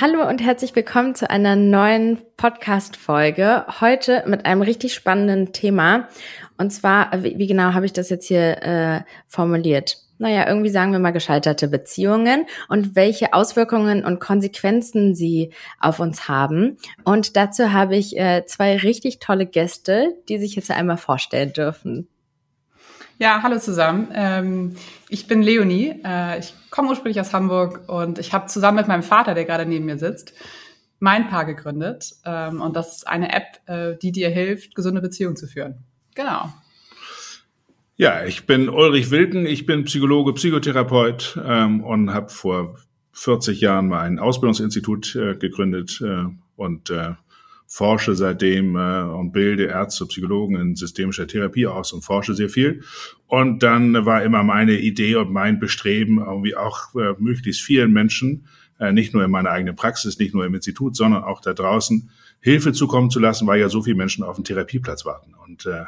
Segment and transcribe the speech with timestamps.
[0.00, 3.66] Hallo und herzlich willkommen zu einer neuen Podcast-Folge.
[3.80, 6.08] Heute mit einem richtig spannenden Thema.
[6.56, 9.98] Und zwar, wie, genau habe ich das jetzt hier äh, formuliert?
[10.16, 16.26] Naja, irgendwie sagen wir mal gescheiterte Beziehungen und welche Auswirkungen und Konsequenzen sie auf uns
[16.26, 16.78] haben.
[17.04, 22.08] Und dazu habe ich äh, zwei richtig tolle Gäste, die sich jetzt einmal vorstellen dürfen.
[23.18, 24.08] Ja, hallo zusammen.
[24.14, 24.76] Ähm,
[25.08, 26.00] ich bin Leonie.
[26.04, 29.66] Äh, ich komme ursprünglich aus Hamburg und ich habe zusammen mit meinem Vater, der gerade
[29.66, 30.32] neben mir sitzt,
[30.98, 32.14] mein Paar gegründet.
[32.24, 35.84] Ähm, und das ist eine App, äh, die dir hilft, gesunde Beziehungen zu führen.
[36.14, 36.52] Genau.
[37.96, 39.46] Ja, ich bin Ulrich Wilken.
[39.46, 42.78] Ich bin Psychologe, Psychotherapeut ähm, und habe vor
[43.12, 46.02] 40 Jahren mal ein Ausbildungsinstitut äh, gegründet
[46.56, 46.92] und
[47.72, 52.82] forsche seitdem äh, und bilde Ärzte, Psychologen in systemischer Therapie aus und forsche sehr viel.
[53.26, 58.46] Und dann war immer meine Idee und mein Bestreben, irgendwie auch äh, möglichst vielen Menschen,
[58.78, 62.10] äh, nicht nur in meiner eigenen Praxis, nicht nur im Institut, sondern auch da draußen,
[62.40, 65.84] Hilfe zukommen zu lassen, weil ja so viele Menschen auf den Therapieplatz warten und äh,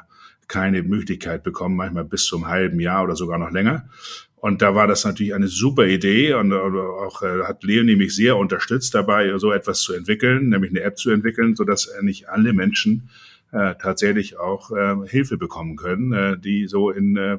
[0.48, 3.88] keine Möglichkeit bekommen, manchmal bis zum halben Jahr oder sogar noch länger.
[4.36, 8.36] Und da war das natürlich eine super Idee und auch äh, hat Leonie mich sehr
[8.36, 12.52] unterstützt dabei, so etwas zu entwickeln, nämlich eine App zu entwickeln, so dass nicht alle
[12.52, 13.08] Menschen
[13.54, 17.38] äh, tatsächlich auch äh, Hilfe bekommen können, äh, die so in äh,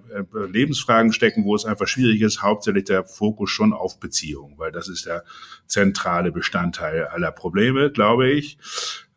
[0.49, 4.87] Lebensfragen stecken, wo es einfach schwierig ist, hauptsächlich der Fokus schon auf Beziehung, weil das
[4.87, 5.25] ist der
[5.67, 8.57] zentrale Bestandteil aller Probleme, glaube ich.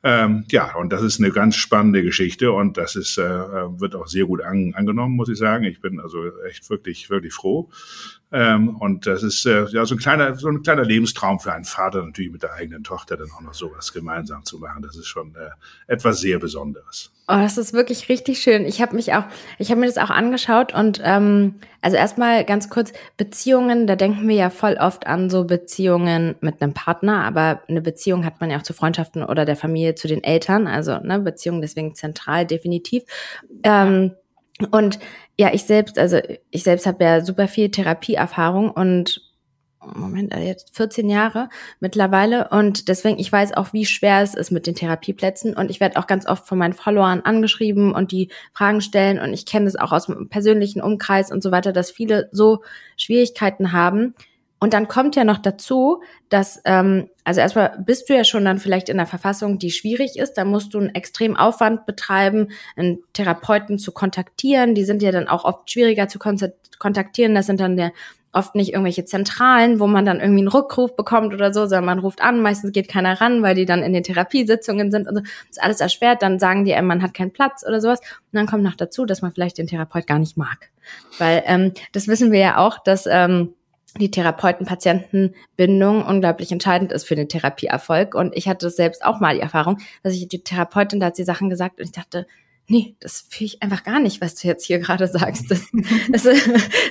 [0.04, 3.22] Ähm, ja, und das ist eine ganz spannende Geschichte und das ist, äh,
[3.80, 5.64] wird auch sehr gut an, angenommen, muss ich sagen.
[5.64, 7.68] Ich bin also echt wirklich, wirklich froh.
[8.30, 11.64] Ähm, und das ist äh, ja so ein kleiner, so ein kleiner Lebenstraum für einen
[11.64, 14.82] Vater natürlich mit der eigenen Tochter dann auch noch sowas gemeinsam zu machen.
[14.82, 15.48] Das ist schon äh,
[15.86, 17.10] etwas sehr Besonderes.
[17.26, 18.64] Oh, das ist wirklich richtig schön.
[18.66, 19.24] Ich habe mich auch,
[19.58, 23.86] ich habe mir das auch angeschaut und ähm, also erstmal ganz kurz Beziehungen.
[23.86, 28.26] Da denken wir ja voll oft an so Beziehungen mit einem Partner, aber eine Beziehung
[28.26, 30.66] hat man ja auch zu Freundschaften oder der Familie, zu den Eltern.
[30.66, 33.04] Also ne, Beziehung deswegen zentral definitiv.
[33.62, 34.12] Ähm,
[34.70, 34.98] und
[35.38, 36.18] ja, ich selbst, also
[36.50, 39.22] ich selbst habe ja super viel Therapieerfahrung und
[39.94, 41.48] Moment, äh, jetzt 14 Jahre
[41.80, 42.48] mittlerweile.
[42.50, 45.54] Und deswegen, ich weiß auch, wie schwer es ist mit den Therapieplätzen.
[45.54, 49.18] Und ich werde auch ganz oft von meinen Followern angeschrieben und die Fragen stellen.
[49.18, 52.62] Und ich kenne das auch aus dem persönlichen Umkreis und so weiter, dass viele so
[52.96, 54.14] Schwierigkeiten haben,
[54.60, 58.58] und dann kommt ja noch dazu, dass, ähm, also erstmal bist du ja schon dann
[58.58, 60.34] vielleicht in einer Verfassung, die schwierig ist.
[60.34, 64.74] Da musst du einen extremen Aufwand betreiben, einen Therapeuten zu kontaktieren.
[64.74, 66.18] Die sind ja dann auch oft schwieriger zu
[66.78, 67.34] kontaktieren.
[67.34, 67.90] Das sind dann ja
[68.32, 71.98] oft nicht irgendwelche Zentralen, wo man dann irgendwie einen Rückruf bekommt oder so, sondern man
[71.98, 75.20] ruft an, meistens geht keiner ran, weil die dann in den Therapiesitzungen sind und so.
[75.22, 78.00] Das ist alles erschwert, dann sagen die, man hat keinen Platz oder sowas.
[78.00, 80.70] Und dann kommt noch dazu, dass man vielleicht den Therapeut gar nicht mag.
[81.18, 83.54] Weil ähm, das wissen wir ja auch, dass ähm,
[83.96, 88.14] die Therapeuten-Patienten-Bindung unglaublich entscheidend ist für den Therapieerfolg.
[88.14, 91.24] Und ich hatte selbst auch mal die Erfahrung, dass ich die Therapeutin, da hat sie
[91.24, 92.26] Sachen gesagt und ich dachte,
[92.68, 95.50] nee, das fühle ich einfach gar nicht, was du jetzt hier gerade sagst.
[95.50, 95.66] Das,
[96.12, 96.28] das,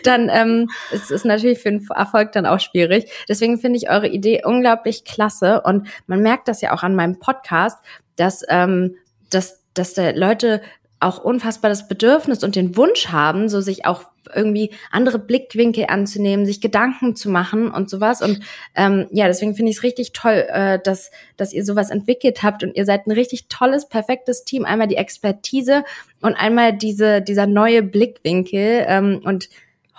[0.03, 3.09] dann ähm, es ist natürlich für den Erfolg dann auch schwierig.
[3.29, 7.19] Deswegen finde ich eure Idee unglaublich klasse und man merkt das ja auch an meinem
[7.19, 7.77] Podcast,
[8.15, 8.95] dass ähm,
[9.29, 10.61] dass dass der Leute
[10.99, 16.45] auch unfassbar das Bedürfnis und den Wunsch haben, so sich auch irgendwie andere Blickwinkel anzunehmen,
[16.45, 18.21] sich Gedanken zu machen und sowas.
[18.21, 18.39] Und
[18.75, 22.63] ähm, ja, deswegen finde ich es richtig toll, äh, dass, dass ihr sowas entwickelt habt
[22.63, 24.65] und ihr seid ein richtig tolles, perfektes Team.
[24.65, 25.83] Einmal die Expertise
[26.21, 28.85] und einmal diese, dieser neue Blickwinkel.
[28.87, 29.49] Ähm, und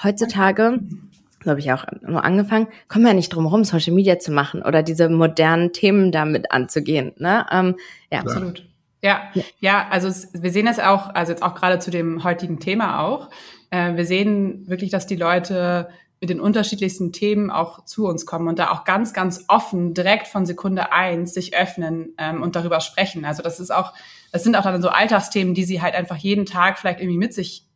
[0.02, 0.80] heutzutage
[1.44, 4.32] so habe ich auch nur angefangen, kommen wir ja nicht drum herum, Social Media zu
[4.32, 7.12] machen oder diese modernen Themen damit anzugehen.
[7.18, 7.46] Ne?
[7.52, 7.76] Ähm,
[8.10, 8.67] ja, absolut.
[9.02, 12.58] Ja, ja, also es, wir sehen das auch, also jetzt auch gerade zu dem heutigen
[12.58, 13.30] Thema auch.
[13.70, 15.88] Äh, wir sehen wirklich, dass die Leute
[16.20, 20.26] mit den unterschiedlichsten Themen auch zu uns kommen und da auch ganz, ganz offen direkt
[20.26, 23.24] von Sekunde eins sich öffnen ähm, und darüber sprechen.
[23.24, 23.94] Also das ist auch,
[24.32, 27.34] das sind auch dann so Alltagsthemen, die sie halt einfach jeden Tag vielleicht irgendwie mit
[27.34, 27.66] sich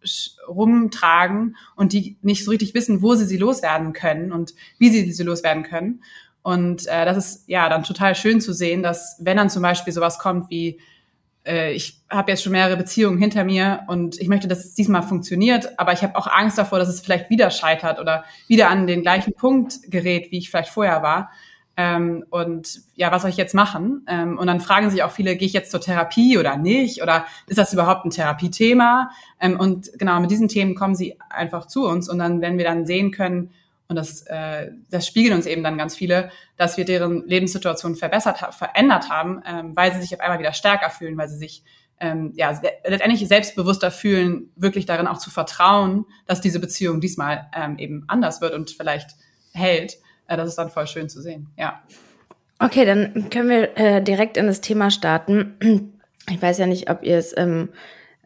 [0.48, 5.12] rumtragen und die nicht so richtig wissen, wo sie sie loswerden können und wie sie
[5.12, 6.02] sie loswerden können.
[6.42, 9.92] Und äh, das ist ja dann total schön zu sehen, dass wenn dann zum Beispiel
[9.92, 10.80] sowas kommt wie
[11.46, 15.02] äh, ich habe jetzt schon mehrere Beziehungen hinter mir und ich möchte, dass es diesmal
[15.02, 18.86] funktioniert, aber ich habe auch Angst davor, dass es vielleicht wieder scheitert oder wieder an
[18.86, 21.30] den gleichen Punkt gerät, wie ich vielleicht vorher war.
[21.74, 24.04] Ähm, und ja, was soll ich jetzt machen?
[24.06, 27.02] Ähm, und dann fragen sich auch viele, gehe ich jetzt zur Therapie oder nicht?
[27.02, 29.10] Oder ist das überhaupt ein Therapiethema?
[29.40, 32.64] Ähm, und genau mit diesen Themen kommen sie einfach zu uns und dann, wenn wir
[32.64, 33.50] dann sehen können,
[33.92, 38.38] und das, äh, das spiegeln uns eben dann ganz viele, dass wir deren Lebenssituation verbessert,
[38.54, 41.62] verändert haben, ähm, weil sie sich auf einmal wieder stärker fühlen, weil sie sich
[42.00, 47.76] ähm, ja, letztendlich selbstbewusster fühlen, wirklich darin auch zu vertrauen, dass diese Beziehung diesmal ähm,
[47.76, 49.10] eben anders wird und vielleicht
[49.52, 49.98] hält.
[50.26, 51.82] Äh, das ist dann voll schön zu sehen, ja.
[52.58, 55.98] Okay, dann können wir äh, direkt in das Thema starten.
[56.30, 57.70] Ich weiß ja nicht, ob ihr es, ähm,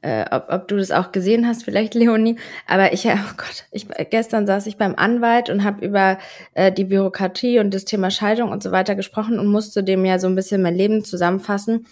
[0.06, 2.36] äh, ob, ob du das auch gesehen hast, vielleicht Leonie.
[2.68, 6.18] Aber ich, oh Gott, ich, gestern saß ich beim Anwalt und habe über
[6.54, 10.20] äh, die Bürokratie und das Thema Scheidung und so weiter gesprochen und musste dem ja
[10.20, 11.86] so ein bisschen mein Leben zusammenfassen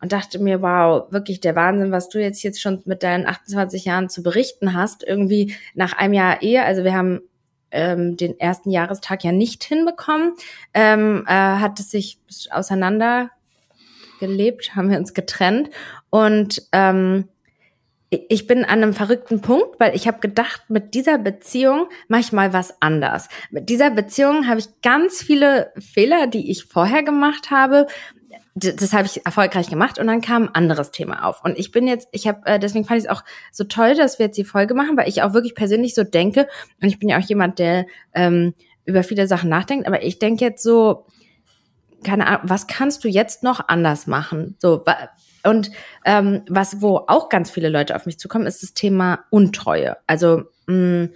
[0.00, 3.84] und dachte mir, wow, wirklich der Wahnsinn, was du jetzt jetzt schon mit deinen 28
[3.84, 5.02] Jahren zu berichten hast.
[5.02, 7.20] Irgendwie nach einem Jahr Ehe, also wir haben
[7.72, 10.34] ähm, den ersten Jahrestag ja nicht hinbekommen,
[10.72, 12.20] ähm, äh, hat es sich
[12.50, 13.30] auseinander
[14.20, 15.70] gelebt, haben wir uns getrennt
[16.10, 17.24] und ähm,
[18.10, 22.32] ich bin an einem verrückten Punkt, weil ich habe gedacht, mit dieser Beziehung mache ich
[22.32, 23.28] mal was anders.
[23.50, 27.86] Mit dieser Beziehung habe ich ganz viele Fehler, die ich vorher gemacht habe,
[28.54, 31.44] das habe ich erfolgreich gemacht und dann kam ein anderes Thema auf.
[31.44, 33.22] Und ich bin jetzt, ich habe, äh, deswegen fand ich es auch
[33.52, 36.48] so toll, dass wir jetzt die Folge machen, weil ich auch wirklich persönlich so denke,
[36.82, 38.54] und ich bin ja auch jemand, der ähm,
[38.84, 41.06] über viele Sachen nachdenkt, aber ich denke jetzt so,
[42.02, 44.56] keine Ahnung, was kannst du jetzt noch anders machen?
[44.58, 44.84] So,
[45.44, 45.70] und
[46.04, 49.96] ähm, was, wo auch ganz viele Leute auf mich zukommen, ist das Thema Untreue.
[50.06, 51.08] Also mh,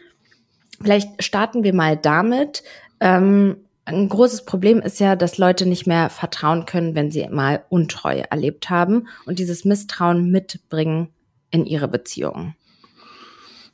[0.81, 2.63] vielleicht starten wir mal damit.
[3.01, 3.57] Ähm,
[3.87, 8.31] ein großes Problem ist ja, dass Leute nicht mehr vertrauen können, wenn sie mal Untreue
[8.31, 11.09] erlebt haben und dieses Misstrauen mitbringen
[11.51, 12.57] in ihre Beziehungen.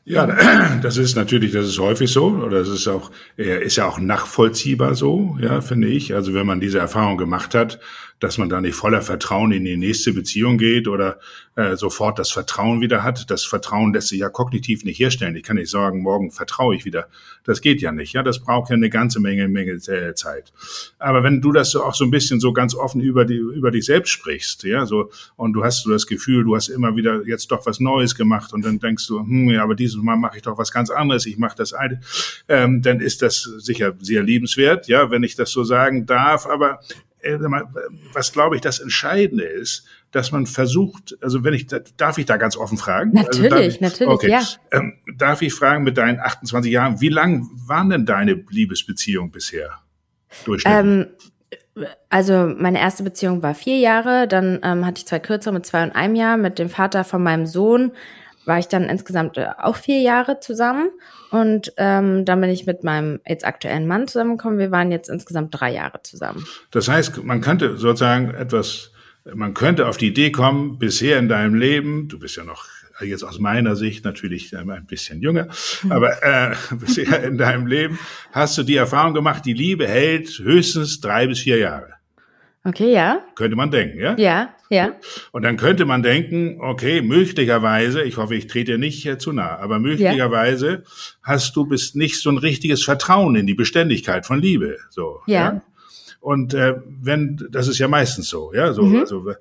[0.04, 0.26] Ja,
[0.82, 4.96] das ist natürlich, das ist häufig so, oder es ist auch, ist ja auch nachvollziehbar
[4.96, 6.14] so, ja, finde ich.
[6.14, 7.78] Also wenn man diese Erfahrung gemacht hat,
[8.20, 11.18] dass man da nicht voller Vertrauen in die nächste Beziehung geht oder
[11.56, 13.30] äh, sofort das Vertrauen wieder hat.
[13.30, 15.34] Das Vertrauen lässt sich ja kognitiv nicht herstellen.
[15.36, 17.08] Ich kann nicht sagen, morgen vertraue ich wieder.
[17.44, 18.12] Das geht ja nicht.
[18.12, 20.52] Ja, das braucht ja eine ganze Menge, Menge äh, Zeit.
[20.98, 23.70] Aber wenn du das so auch so ein bisschen so ganz offen über die über
[23.70, 27.26] dich selbst sprichst, ja, so und du hast so das Gefühl, du hast immer wieder
[27.26, 30.36] jetzt doch was Neues gemacht und dann denkst du, hm, ja, aber dieses Mal mache
[30.36, 31.24] ich doch was ganz anderes.
[31.24, 32.00] Ich mache das alte,
[32.48, 36.46] ähm, dann ist das sicher sehr liebenswert, ja, wenn ich das so sagen darf.
[36.46, 36.80] Aber
[38.12, 42.36] was glaube ich das Entscheidende ist, dass man versucht, also wenn ich, darf ich da
[42.36, 43.16] ganz offen fragen?
[43.16, 44.30] Also natürlich, also ich, natürlich, okay.
[44.30, 44.42] ja.
[44.72, 49.78] Ähm, darf ich fragen mit deinen 28 Jahren, wie lang waren denn deine Liebesbeziehungen bisher?
[50.64, 51.06] Ähm,
[52.08, 55.82] also meine erste Beziehung war vier Jahre, dann ähm, hatte ich zwei kürzere mit zwei
[55.82, 56.36] und einem Jahr.
[56.36, 57.92] Mit dem Vater von meinem Sohn
[58.50, 60.90] war ich dann insgesamt äh, auch vier Jahre zusammen.
[61.30, 64.58] Und ähm, dann bin ich mit meinem jetzt aktuellen Mann zusammengekommen.
[64.58, 66.44] Wir waren jetzt insgesamt drei Jahre zusammen.
[66.72, 68.90] Das heißt, man könnte sozusagen etwas,
[69.32, 72.66] man könnte auf die Idee kommen, bisher in deinem Leben, du bist ja noch
[73.00, 75.46] jetzt aus meiner Sicht natürlich ein bisschen jünger,
[75.82, 75.92] hm.
[75.92, 77.98] aber äh, bisher in deinem Leben
[78.32, 81.99] hast du die Erfahrung gemacht, die Liebe hält höchstens drei bis vier Jahre.
[82.70, 83.24] Okay, ja.
[83.34, 84.14] Könnte man denken, ja?
[84.16, 84.94] Ja, ja.
[85.32, 89.58] Und dann könnte man denken, okay, möglicherweise, ich hoffe, ich trete nicht äh, zu nah,
[89.58, 90.78] aber möglicherweise ja.
[91.22, 95.18] hast du bist nicht so ein richtiges Vertrauen in die Beständigkeit von Liebe, so.
[95.26, 95.34] Ja.
[95.34, 95.62] ja?
[96.20, 99.00] Und äh, wenn, das ist ja meistens so, ja, so, mhm.
[99.00, 99.32] also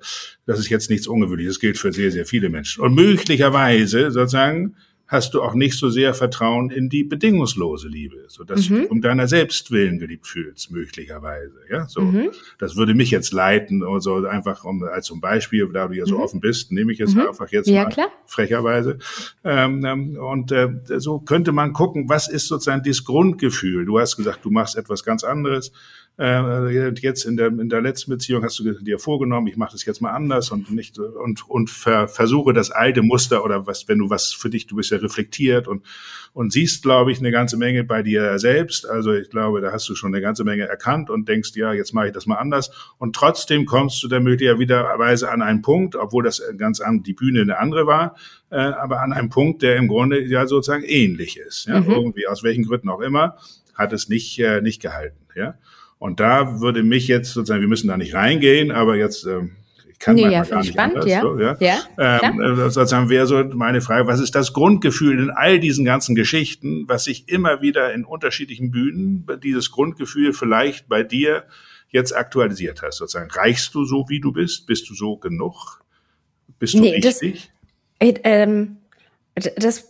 [0.46, 2.82] das ist jetzt nichts Ungewöhnliches, das gilt für sehr, sehr viele Menschen.
[2.82, 4.74] Und möglicherweise sozusagen
[5.10, 8.82] hast du auch nicht so sehr Vertrauen in die bedingungslose Liebe, so dass mhm.
[8.82, 11.56] du um deiner selbst willen geliebt fühlst, möglicherweise.
[11.68, 12.02] Ja, so.
[12.02, 12.30] Mhm.
[12.60, 16.06] Das würde mich jetzt leiten, und so einfach um, als zum Beispiel, da du ja
[16.06, 16.22] so mhm.
[16.22, 17.22] offen bist, nehme ich es mhm.
[17.22, 18.08] einfach jetzt ja, mal klar.
[18.26, 18.98] frecherweise.
[19.42, 20.68] Ähm, ähm, und äh,
[20.98, 23.86] so könnte man gucken, was ist sozusagen dieses Grundgefühl?
[23.86, 25.72] Du hast gesagt, du machst etwas ganz anderes.
[26.20, 29.86] Äh, jetzt in der, in der letzten Beziehung hast du dir vorgenommen, ich mache das
[29.86, 33.98] jetzt mal anders und nicht und und ver, versuche das alte Muster oder was, wenn
[33.98, 35.82] du was für dich, du bist ja reflektiert und
[36.34, 38.86] und siehst, glaube ich, eine ganze Menge bei dir selbst.
[38.86, 41.94] Also ich glaube, da hast du schon eine ganze Menge erkannt und denkst, ja, jetzt
[41.94, 42.70] mache ich das mal anders.
[42.98, 47.40] Und trotzdem kommst du dann möglicherweise an einen Punkt, obwohl das ganz an die Bühne
[47.40, 48.14] eine andere war,
[48.50, 51.66] äh, aber an einem Punkt, der im Grunde ja sozusagen ähnlich ist.
[51.66, 51.80] Ja?
[51.80, 51.90] Mhm.
[51.90, 53.38] Irgendwie aus welchen Gründen auch immer
[53.74, 55.16] hat es nicht äh, nicht gehalten.
[55.34, 55.54] Ja.
[56.00, 59.50] Und da würde mich jetzt sozusagen, wir müssen da nicht reingehen, aber jetzt ähm,
[59.86, 61.20] ich kann nee, ja, gar nicht spannend, anders, ja.
[61.20, 61.56] So, ja.
[61.60, 65.84] ja ähm, äh, sozusagen wäre so meine Frage, was ist das Grundgefühl in all diesen
[65.84, 71.44] ganzen Geschichten, was sich immer wieder in unterschiedlichen Bühnen, dieses Grundgefühl vielleicht bei dir
[71.90, 73.30] jetzt aktualisiert hast, sozusagen.
[73.30, 74.66] Reichst du so, wie du bist?
[74.66, 75.82] Bist du so genug?
[76.58, 77.50] Bist du nee, richtig?
[77.98, 78.78] Das, ähm,
[79.34, 79.86] das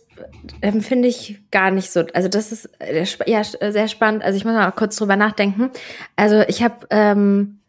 [0.61, 2.05] empfinde ich gar nicht so.
[2.13, 4.23] Also das ist äh, ja sehr spannend.
[4.23, 5.71] Also ich muss mal kurz drüber nachdenken.
[6.15, 7.59] Also ich habe ähm,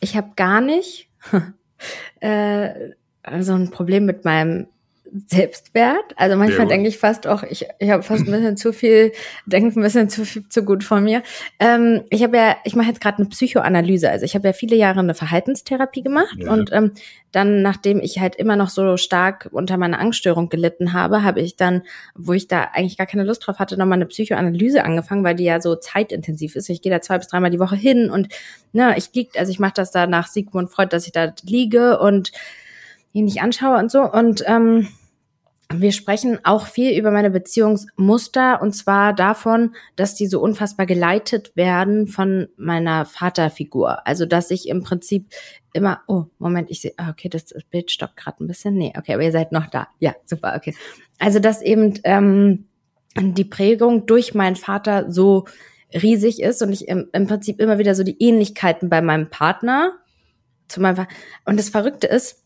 [0.00, 1.08] ich habe gar nicht
[2.20, 2.70] äh,
[3.40, 4.66] so ein Problem mit meinem
[5.26, 6.14] Selbstwert.
[6.16, 9.12] Also manchmal denke ich fast auch, ich, ich habe fast ein bisschen zu viel,
[9.46, 11.22] denke ein bisschen zu viel, zu gut von mir.
[11.58, 14.10] Ähm, ich habe ja, ich mache jetzt gerade eine Psychoanalyse.
[14.10, 16.52] Also ich habe ja viele Jahre eine Verhaltenstherapie gemacht ja.
[16.52, 16.92] und ähm,
[17.32, 21.56] dann, nachdem ich halt immer noch so stark unter meiner Angststörung gelitten habe, habe ich
[21.56, 21.82] dann,
[22.14, 25.44] wo ich da eigentlich gar keine Lust drauf hatte, nochmal eine Psychoanalyse angefangen, weil die
[25.44, 26.70] ja so zeitintensiv ist.
[26.70, 28.28] Ich gehe da zwei bis dreimal die Woche hin und
[28.72, 31.98] ne, ich lieg, also ich mache das da nach Sigmund Freud, dass ich da liege
[31.98, 32.32] und
[33.12, 34.02] ihn nicht anschaue und so.
[34.02, 34.88] Und ähm,
[35.72, 41.54] wir sprechen auch viel über meine Beziehungsmuster und zwar davon, dass die so unfassbar geleitet
[41.56, 44.06] werden von meiner Vaterfigur.
[44.06, 45.26] Also dass ich im Prinzip
[45.74, 48.74] immer, oh, Moment, ich sehe, ah, okay, das, Bild stockt gerade ein bisschen.
[48.76, 49.88] Nee, okay, aber ihr seid noch da.
[49.98, 50.74] Ja, super, okay.
[51.18, 52.68] Also dass eben ähm,
[53.14, 55.44] die Prägung durch meinen Vater so
[55.92, 59.92] riesig ist und ich im, im Prinzip immer wieder so die Ähnlichkeiten bei meinem Partner
[60.68, 61.14] zu meinem Vater.
[61.44, 62.42] Und das Verrückte ist,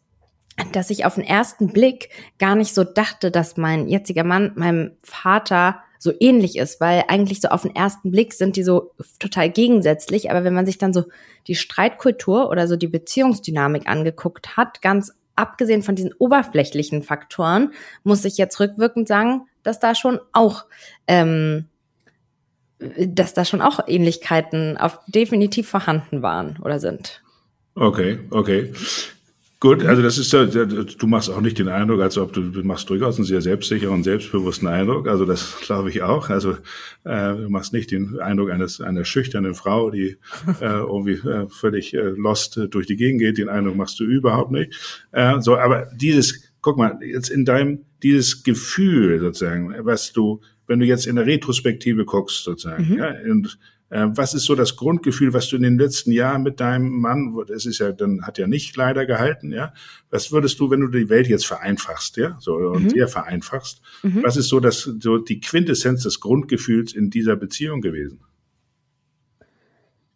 [0.73, 4.92] dass ich auf den ersten Blick gar nicht so dachte, dass mein jetziger Mann meinem
[5.02, 9.50] Vater so ähnlich ist, weil eigentlich so auf den ersten Blick sind die so total
[9.50, 11.04] gegensätzlich, aber wenn man sich dann so
[11.47, 18.25] die Streitkultur oder so die Beziehungsdynamik angeguckt hat, ganz abgesehen von diesen oberflächlichen Faktoren, muss
[18.25, 20.64] ich jetzt rückwirkend sagen, dass da schon auch
[21.06, 21.66] ähm,
[22.99, 27.23] dass da schon auch Ähnlichkeiten auf definitiv vorhanden waren oder sind.
[27.75, 28.73] Okay, okay.
[29.62, 32.64] Gut, also das ist ja, du machst auch nicht den Eindruck, als ob du, du
[32.64, 35.07] machst durchaus einen sehr selbstsicheren und selbstbewussten Eindruck.
[35.07, 36.31] Also das glaube ich auch.
[36.31, 36.57] Also
[37.04, 40.16] äh, du machst nicht den Eindruck eines einer schüchternen Frau, die
[40.61, 43.38] äh, irgendwie äh, völlig äh, lost durch die Gegend geht.
[43.38, 45.04] Den Eindruck machst du überhaupt nicht.
[45.12, 50.81] Äh, so, aber dieses, guck mal, jetzt in deinem dieses Gefühl sozusagen, was du, wenn
[50.81, 52.99] du jetzt in der Retrospektive guckst sozusagen, mhm.
[52.99, 53.57] ja, und
[53.92, 57.66] was ist so das Grundgefühl, was du in den letzten Jahren mit deinem Mann, es
[57.66, 59.75] ist ja, dann hat ja nicht leider gehalten, ja.
[60.11, 62.90] Was würdest du, wenn du die Welt jetzt vereinfachst, ja, so und mhm.
[62.90, 64.22] sehr vereinfachst, mhm.
[64.22, 68.20] was ist so das, so die Quintessenz des Grundgefühls in dieser Beziehung gewesen?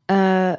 [0.07, 0.57] Äh,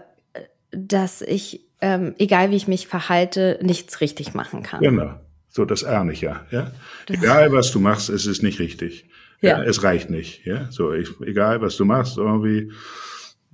[0.71, 4.81] dass ich, ähm, egal wie ich mich verhalte, nichts richtig machen kann.
[4.81, 5.19] Genau.
[5.49, 6.71] So, das ahne ich ja, ja.
[7.09, 9.06] Egal was du machst, es ist nicht richtig.
[9.41, 9.59] Ja.
[9.59, 9.63] ja.
[9.63, 10.45] es reicht nicht.
[10.45, 12.71] Ja, so ich, egal was du machst, irgendwie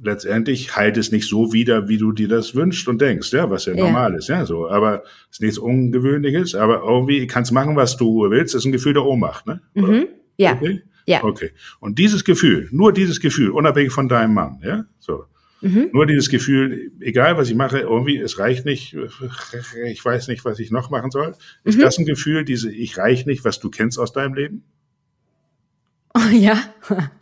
[0.02, 3.66] letztendlich halt es nicht so wieder, wie du dir das wünschst und denkst, ja, was
[3.66, 3.86] ja, ja.
[3.86, 4.70] normal ist, ja, so.
[4.70, 8.72] Aber es ist nichts Ungewöhnliches, aber irgendwie kannst machen, was du willst, das ist ein
[8.72, 9.62] Gefühl der Ohnmacht, ne?
[9.74, 10.08] Mhm.
[10.38, 10.54] Ja.
[10.54, 10.82] Okay?
[11.06, 11.24] Ja.
[11.24, 11.52] Okay.
[11.80, 15.26] Und dieses Gefühl, nur dieses Gefühl, unabhängig von deinem Mann, ja, so.
[15.62, 15.92] Mhm.
[15.94, 18.98] Nur dieses Gefühl, egal was ich mache, irgendwie, es reicht nicht,
[19.86, 21.36] ich weiß nicht, was ich noch machen soll.
[21.64, 21.82] Ist mhm.
[21.82, 24.66] das ein Gefühl, diese, ich reich nicht, was du kennst aus deinem Leben?
[26.14, 26.58] Oh, ja.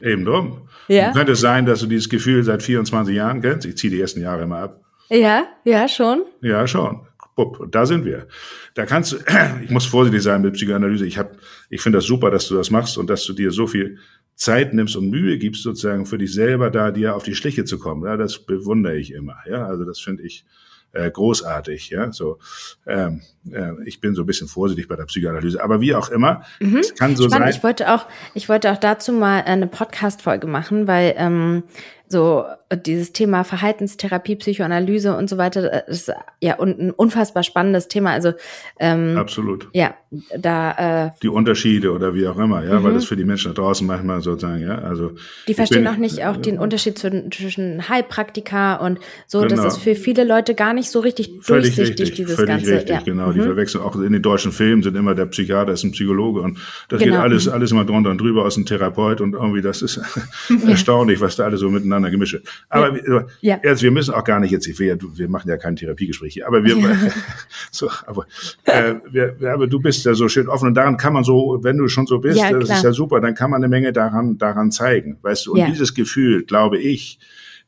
[0.02, 0.68] Eben drum.
[0.88, 1.14] Ja.
[1.14, 3.66] könnte es sein, dass du dieses Gefühl seit 24 Jahren kennst?
[3.66, 4.82] Ich ziehe die ersten Jahre immer ab.
[5.10, 6.24] Ja, ja, schon.
[6.42, 7.08] Ja, schon.
[7.36, 8.28] Und da sind wir.
[8.76, 9.18] Da kannst du,
[9.64, 11.06] ich muss vorsichtig sein mit Psychoanalyse.
[11.06, 11.38] Ich hab,
[11.70, 13.98] ich finde das super, dass du das machst und dass du dir so viel
[14.36, 17.80] Zeit nimmst und Mühe gibst, sozusagen für dich selber da dir auf die Schliche zu
[17.80, 18.04] kommen.
[18.06, 19.38] Ja, das bewundere ich immer.
[19.50, 20.46] Ja, also das finde ich,
[20.94, 21.90] äh, großartig.
[21.90, 22.40] Ja, so
[22.86, 23.22] ähm,
[23.52, 26.78] äh, ich bin so ein bisschen vorsichtig bei der Psychoanalyse, aber wie auch immer, mhm.
[26.78, 27.48] es kann so Spannend.
[27.48, 27.56] sein.
[27.56, 31.64] Ich wollte auch, ich wollte auch dazu mal eine Podcast-Folge machen, weil ähm,
[32.12, 32.46] so
[32.86, 38.12] dieses Thema Verhaltenstherapie, Psychoanalyse und so weiter ist ja ein unfassbar spannendes Thema.
[38.12, 38.34] Also
[38.80, 39.68] ähm, absolut.
[39.74, 39.96] Ja,
[40.38, 42.84] da äh, die Unterschiede oder wie auch immer, ja, mhm.
[42.84, 45.12] weil das für die Menschen da draußen manchmal sozusagen, ja, also
[45.48, 49.42] die verstehen bin, auch nicht auch den Unterschied zwischen Heilpraktiker und so.
[49.42, 49.56] Genau.
[49.56, 52.76] Das ist für viele Leute gar nicht so richtig völlig durchsichtig richtig, dieses völlig ganze.
[52.76, 53.02] Richtig, ja.
[53.04, 53.34] Genau, mhm.
[53.34, 56.58] die verwechseln auch in den deutschen Filmen sind immer der Psychiater ist ein Psychologe und
[56.90, 57.16] das genau.
[57.16, 57.54] geht alles mhm.
[57.54, 60.00] alles immer drunter und drüber aus dem Therapeut und irgendwie das ist
[60.68, 62.48] erstaunlich, was da alles so miteinander gemischt wird.
[62.70, 63.26] Aber ja.
[63.42, 63.60] ja.
[63.64, 66.64] Also wir müssen auch gar nicht jetzt, wir, wir machen ja kein Therapiegespräch hier, aber
[66.64, 66.96] wir, ja.
[67.72, 68.26] so, aber,
[68.66, 71.78] äh, wir, aber du bist ja so schön offen und daran kann man so, wenn
[71.78, 74.72] du schon so bist, das ist ja super, dann kann man eine Menge daran, daran
[74.72, 75.54] zeigen, weißt du.
[75.54, 77.20] Und dieses Gefühl, glaube ich,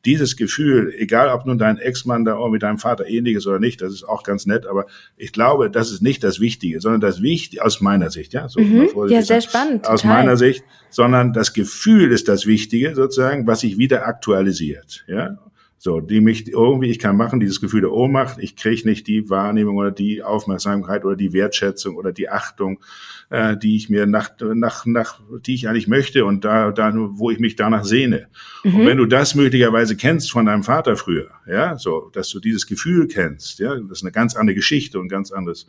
[0.04, 3.80] dieses Gefühl, egal ob nun dein Ex-Mann da mit deinem Vater ähnlich ist oder nicht,
[3.80, 7.22] das ist auch ganz nett, aber ich glaube, das ist nicht das Wichtige, sondern das
[7.22, 8.88] Wichtige aus meiner Sicht, ja, so mhm.
[9.08, 10.18] ja, sehr spannend, aus total.
[10.18, 15.38] meiner Sicht, sondern das Gefühl ist das Wichtige sozusagen, was sich wieder aktualisiert, ja.
[15.84, 19.28] So, die mich irgendwie, ich kann machen, dieses Gefühl der Ohnmacht, ich kriege nicht die
[19.28, 22.82] Wahrnehmung oder die Aufmerksamkeit oder die Wertschätzung oder die Achtung,
[23.28, 27.30] äh, die ich mir nach, nach, nach, die ich eigentlich möchte und da, da, wo
[27.30, 28.28] ich mich danach sehne.
[28.62, 28.76] Mhm.
[28.76, 32.66] Und wenn du das möglicherweise kennst von deinem Vater früher, ja, so, dass du dieses
[32.66, 35.68] Gefühl kennst, ja, das ist eine ganz andere Geschichte und ganz anderes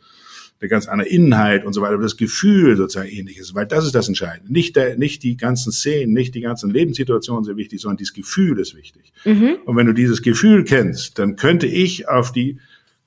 [0.65, 3.86] eine ganz andere Inhalt und so weiter, aber das Gefühl sozusagen ähnlich ist, weil das
[3.86, 4.51] ist das Entscheidende.
[4.51, 8.60] Nicht, der, nicht die ganzen Szenen, nicht die ganzen Lebenssituationen sind wichtig, sondern dieses Gefühl
[8.60, 9.13] ist wichtig.
[9.24, 9.57] Mhm.
[9.65, 12.60] Und wenn du dieses Gefühl kennst, dann könnte ich auf die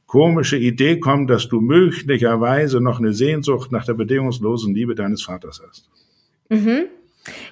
[0.07, 5.61] komische Idee kommt, dass du möglicherweise noch eine Sehnsucht nach der bedingungslosen Liebe deines Vaters
[5.67, 5.89] hast.
[6.49, 6.87] Mhm.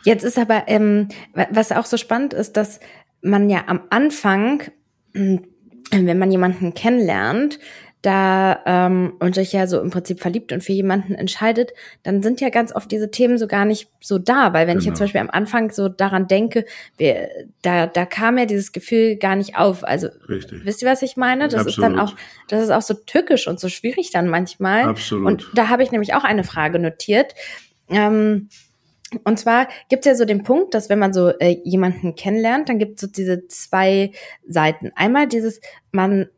[0.05, 1.09] Jetzt ist aber, ähm,
[1.51, 2.81] was auch so spannend ist, dass
[3.21, 4.63] man ja am Anfang,
[5.13, 7.59] wenn man jemanden kennenlernt,
[8.07, 11.73] da ähm, und sich ja so im Prinzip verliebt und für jemanden entscheidet,
[12.05, 14.81] dann sind ja ganz oft diese Themen so gar nicht so da, weil wenn genau.
[14.81, 16.65] ich jetzt zum Beispiel am Anfang so daran denke,
[16.97, 17.29] wir,
[17.63, 19.83] da da kam ja dieses Gefühl gar nicht auf.
[19.83, 20.65] Also Richtig.
[20.65, 21.49] wisst ihr, was ich meine?
[21.49, 21.69] Das Absolut.
[21.69, 22.15] ist dann auch,
[22.49, 24.85] das ist auch so tückisch und so schwierig dann manchmal.
[24.85, 25.27] Absolut.
[25.27, 27.35] Und da habe ich nämlich auch eine Frage notiert.
[27.89, 28.49] Ähm,
[29.25, 32.69] und zwar gibt es ja so den Punkt, dass wenn man so äh, jemanden kennenlernt,
[32.69, 34.13] dann gibt es so diese zwei
[34.47, 34.93] Seiten.
[34.95, 35.61] Einmal dieses,
[35.93, 36.29] man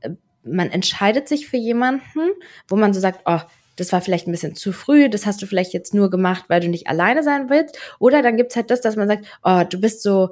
[0.43, 2.31] man entscheidet sich für jemanden,
[2.69, 3.41] wo man so sagt, oh,
[3.77, 6.61] das war vielleicht ein bisschen zu früh, das hast du vielleicht jetzt nur gemacht, weil
[6.61, 7.79] du nicht alleine sein willst.
[7.99, 10.31] Oder dann gibt's halt das, dass man sagt, oh, du bist so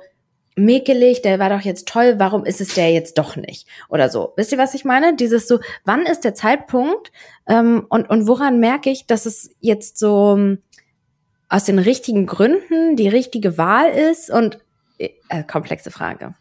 [0.57, 3.69] mäkelig, der war doch jetzt toll, warum ist es der jetzt doch nicht?
[3.89, 4.33] Oder so.
[4.37, 5.15] Wisst ihr, was ich meine?
[5.15, 7.13] Dieses so, wann ist der Zeitpunkt
[7.47, 10.63] ähm, und, und woran merke ich, dass es jetzt so ähm,
[11.49, 14.31] aus den richtigen Gründen die richtige Wahl ist?
[14.31, 14.59] Und
[14.99, 16.35] äh, komplexe Frage.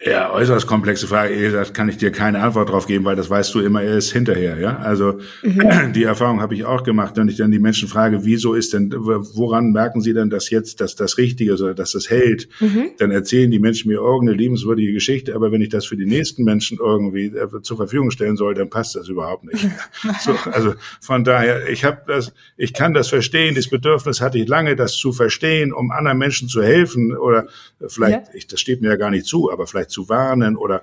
[0.00, 1.50] Ja, äußerst komplexe Frage.
[1.50, 4.56] Das kann ich dir keine Antwort drauf geben, weil das weißt du immer erst hinterher.
[4.60, 5.92] Ja, also mhm.
[5.92, 8.92] die Erfahrung habe ich auch gemacht, wenn ich dann die Menschen frage, wieso ist denn,
[8.94, 12.48] woran merken sie denn, dass jetzt, dass das Richtige ist oder dass das hält?
[12.60, 12.90] Mhm.
[12.98, 16.44] Dann erzählen die Menschen mir irgendeine liebenswürdige Geschichte, aber wenn ich das für die nächsten
[16.44, 19.66] Menschen irgendwie äh, zur Verfügung stellen soll, dann passt das überhaupt nicht.
[20.20, 23.56] so, also von daher, ich habe das, ich kann das verstehen.
[23.56, 27.48] Das Bedürfnis hatte ich lange, das zu verstehen, um anderen Menschen zu helfen oder
[27.88, 28.34] vielleicht, ja.
[28.34, 30.82] ich, das steht mir ja gar nicht zu, aber vielleicht zu warnen oder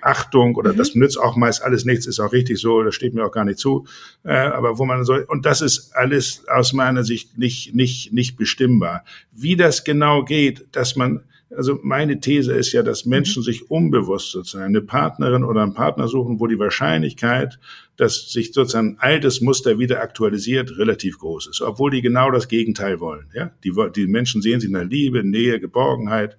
[0.00, 0.76] Achtung oder mhm.
[0.76, 3.44] das nützt auch meist alles nichts, ist auch richtig so, das steht mir auch gar
[3.44, 3.86] nicht zu.
[4.24, 8.36] Äh, aber wo man soll, und das ist alles aus meiner Sicht nicht, nicht, nicht
[8.36, 9.04] bestimmbar.
[9.32, 11.22] Wie das genau geht, dass man
[11.54, 13.44] also meine These ist ja, dass Menschen mhm.
[13.44, 17.58] sich unbewusst sozusagen eine Partnerin oder einen Partner suchen, wo die Wahrscheinlichkeit,
[17.96, 22.48] dass sich sozusagen ein altes Muster wieder aktualisiert, relativ groß ist, obwohl die genau das
[22.48, 23.28] Gegenteil wollen.
[23.32, 26.36] Ja, die, die Menschen sehen sie in der Liebe, Nähe, Geborgenheit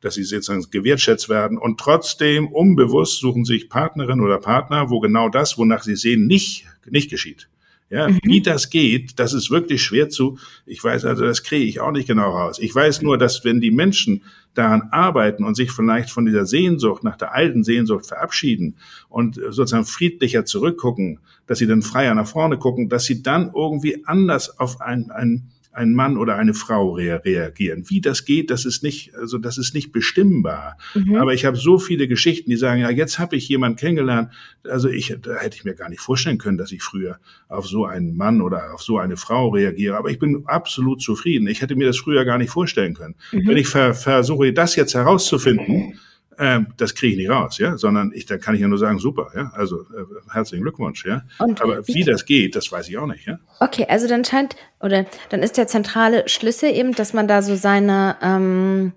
[0.00, 1.58] dass sie sozusagen gewertschätzt werden.
[1.58, 6.66] Und trotzdem unbewusst suchen sich Partnerin oder Partner, wo genau das, wonach sie sehen, nicht,
[6.88, 7.48] nicht geschieht.
[7.90, 8.18] Ja, mhm.
[8.22, 11.90] wie das geht, das ist wirklich schwer zu, ich weiß also, das kriege ich auch
[11.90, 12.58] nicht genau raus.
[12.58, 17.02] Ich weiß nur, dass wenn die Menschen daran arbeiten und sich vielleicht von dieser Sehnsucht
[17.02, 18.76] nach der alten Sehnsucht verabschieden
[19.08, 24.04] und sozusagen friedlicher zurückgucken, dass sie dann freier nach vorne gucken, dass sie dann irgendwie
[24.04, 27.84] anders auf ein, ein ein Mann oder eine Frau rea reagieren.
[27.88, 30.76] Wie das geht, das ist nicht, also das ist nicht bestimmbar.
[30.94, 31.16] Mhm.
[31.16, 34.30] Aber ich habe so viele Geschichten, die sagen, ja, jetzt habe ich jemanden kennengelernt.
[34.64, 37.84] Also ich, da hätte ich mir gar nicht vorstellen können, dass ich früher auf so
[37.84, 39.96] einen Mann oder auf so eine Frau reagiere.
[39.96, 41.46] Aber ich bin absolut zufrieden.
[41.46, 43.14] Ich hätte mir das früher gar nicht vorstellen können.
[43.32, 43.46] Mhm.
[43.46, 45.98] Wenn ich ver versuche, das jetzt herauszufinden,
[46.38, 48.98] ähm, das kriege ich nicht raus, ja, sondern ich, da kann ich ja nur sagen,
[48.98, 51.22] super, ja, also äh, herzlichen Glückwunsch, ja.
[51.38, 53.38] Und Aber wie, wie das geht, das weiß ich auch nicht, ja.
[53.60, 57.56] Okay, also dann scheint oder dann ist der zentrale Schlüssel eben, dass man da so
[57.56, 58.92] seine ähm,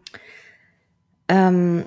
[1.27, 1.85] ähm,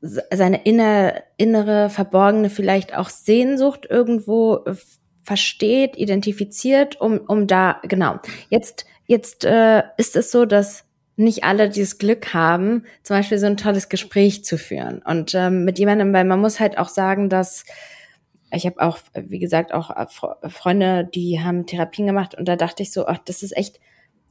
[0.00, 4.74] seine inner, innere verborgene vielleicht auch Sehnsucht irgendwo äh,
[5.22, 10.84] versteht, identifiziert, um um da genau jetzt jetzt äh, ist es so, dass
[11.22, 15.02] nicht alle dieses Glück haben, zum Beispiel so ein tolles Gespräch zu führen.
[15.02, 17.64] Und ähm, mit jemandem, weil man muss halt auch sagen, dass
[18.54, 22.82] ich habe auch, wie gesagt, auch äh, Freunde, die haben Therapien gemacht und da dachte
[22.82, 23.80] ich so, ach, das ist echt,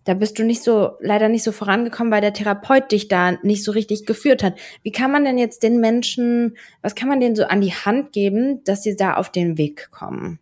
[0.04, 3.64] da bist du nicht so, leider nicht so vorangekommen, weil der Therapeut dich da nicht
[3.64, 4.58] so richtig geführt hat.
[4.84, 8.12] Wie kann man denn jetzt den Menschen, was kann man denen so an die Hand
[8.12, 10.40] geben, dass sie da auf den Weg kommen?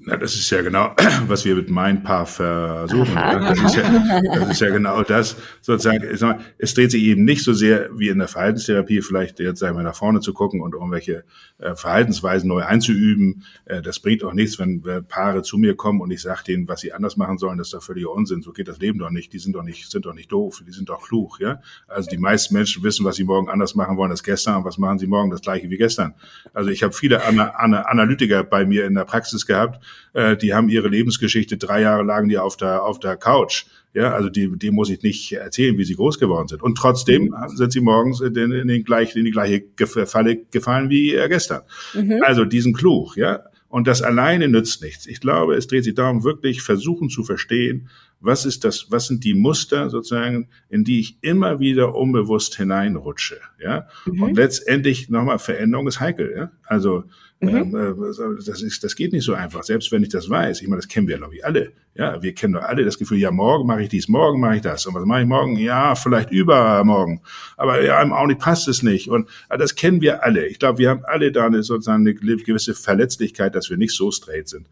[0.00, 0.94] Na, das ist ja genau,
[1.26, 3.14] was wir mit Mein Paar versuchen.
[3.14, 7.42] Das, ist ja, das, ist ja, genau das, sozusagen, mal, es dreht sich eben nicht
[7.42, 10.74] so sehr wie in der Verhaltenstherapie, vielleicht jetzt sagen wir nach vorne zu gucken und
[10.74, 11.24] irgendwelche
[11.58, 13.44] äh, Verhaltensweisen neu einzuüben.
[13.64, 16.68] Äh, das bringt auch nichts, wenn äh, Paare zu mir kommen und ich sage denen,
[16.68, 18.42] was sie anders machen sollen, das ist doch völliger Unsinn.
[18.42, 19.32] So geht das Leben doch nicht.
[19.32, 21.60] Die sind doch nicht, sind doch nicht doof, die sind doch klug, ja.
[21.88, 24.78] Also die meisten Menschen wissen, was sie morgen anders machen wollen als gestern und was
[24.78, 26.14] machen sie morgen das gleiche wie gestern.
[26.54, 30.54] Also ich habe viele Ana Ana Analytiker bei mir in der Praxis gehabt, äh, die
[30.54, 33.66] haben ihre Lebensgeschichte drei Jahre lang die auf der, auf der Couch.
[33.94, 36.62] Ja, also die, die muss ich nicht erzählen, wie sie groß geworden sind.
[36.62, 37.56] Und trotzdem mhm.
[37.56, 39.64] sind sie morgens in, den, in, den gleichen, in die gleiche
[40.06, 41.62] Falle gefallen wie gestern.
[41.94, 42.22] Mhm.
[42.22, 43.44] Also diesen Kluch, ja.
[43.68, 45.06] Und das alleine nützt nichts.
[45.06, 47.88] Ich glaube, es dreht sich darum, wirklich versuchen zu verstehen,
[48.20, 53.40] was ist das, was sind die Muster sozusagen, in die ich immer wieder unbewusst hineinrutsche,
[53.62, 53.86] ja?
[54.06, 54.22] Mhm.
[54.22, 56.50] Und letztendlich nochmal Veränderung ist heikel, ja?
[56.64, 57.04] Also
[57.40, 57.48] Mhm.
[57.48, 60.60] Ähm, äh, das, ist, das geht nicht so einfach, selbst wenn ich das weiß.
[60.60, 61.72] Ich meine, das kennen wir, glaube ich, alle.
[61.94, 64.62] Ja, wir kennen doch alle das Gefühl, ja, morgen mache ich dies, morgen mache ich
[64.62, 64.86] das.
[64.86, 65.56] Und was mache ich morgen?
[65.56, 67.20] Ja, vielleicht übermorgen.
[67.56, 69.08] Aber ja, im Augenblick passt es nicht.
[69.08, 70.46] Und also das kennen wir alle.
[70.46, 74.10] Ich glaube, wir haben alle da eine, sozusagen eine gewisse Verletzlichkeit, dass wir nicht so
[74.10, 74.68] straight sind.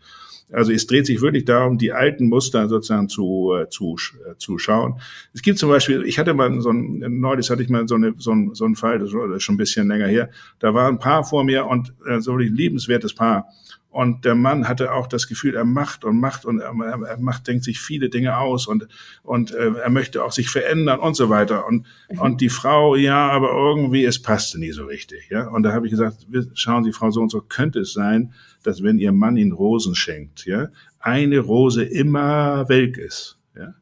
[0.53, 3.97] Also es dreht sich wirklich darum, die alten Muster sozusagen zu, äh, zu,
[4.29, 5.01] äh, zu schauen.
[5.35, 8.15] Es gibt zum Beispiel, ich hatte mal so ein, neulich hatte ich mal so, eine,
[8.19, 10.31] so, ein, so einen Fall, das ist schon ein bisschen länger her,
[10.61, 13.49] da war ein Paar vor mir und äh, so ein liebenswertes Paar.
[13.97, 17.47] Und der Mann hatte auch das Gefühl, er macht und macht und er, er macht,
[17.49, 18.89] denkt sich viele Dinge aus und,
[19.23, 21.67] und äh, er möchte auch sich verändern und so weiter.
[21.67, 22.21] Und, mhm.
[22.21, 25.31] und die Frau, ja, aber irgendwie, es passte nie so richtig.
[25.31, 25.49] Ja?
[25.49, 28.35] Und da habe ich gesagt, schauen Sie, Frau so und so, könnte es sein,
[28.66, 33.38] dass wenn Ihr Mann Ihnen Rosen schenkt, ja, eine Rose immer welk ist.
[33.57, 33.74] Ja?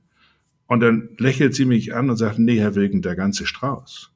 [0.66, 4.10] Und dann lächelt sie mich an und sagt, nee, Herr Wilken, der ganze Strauß.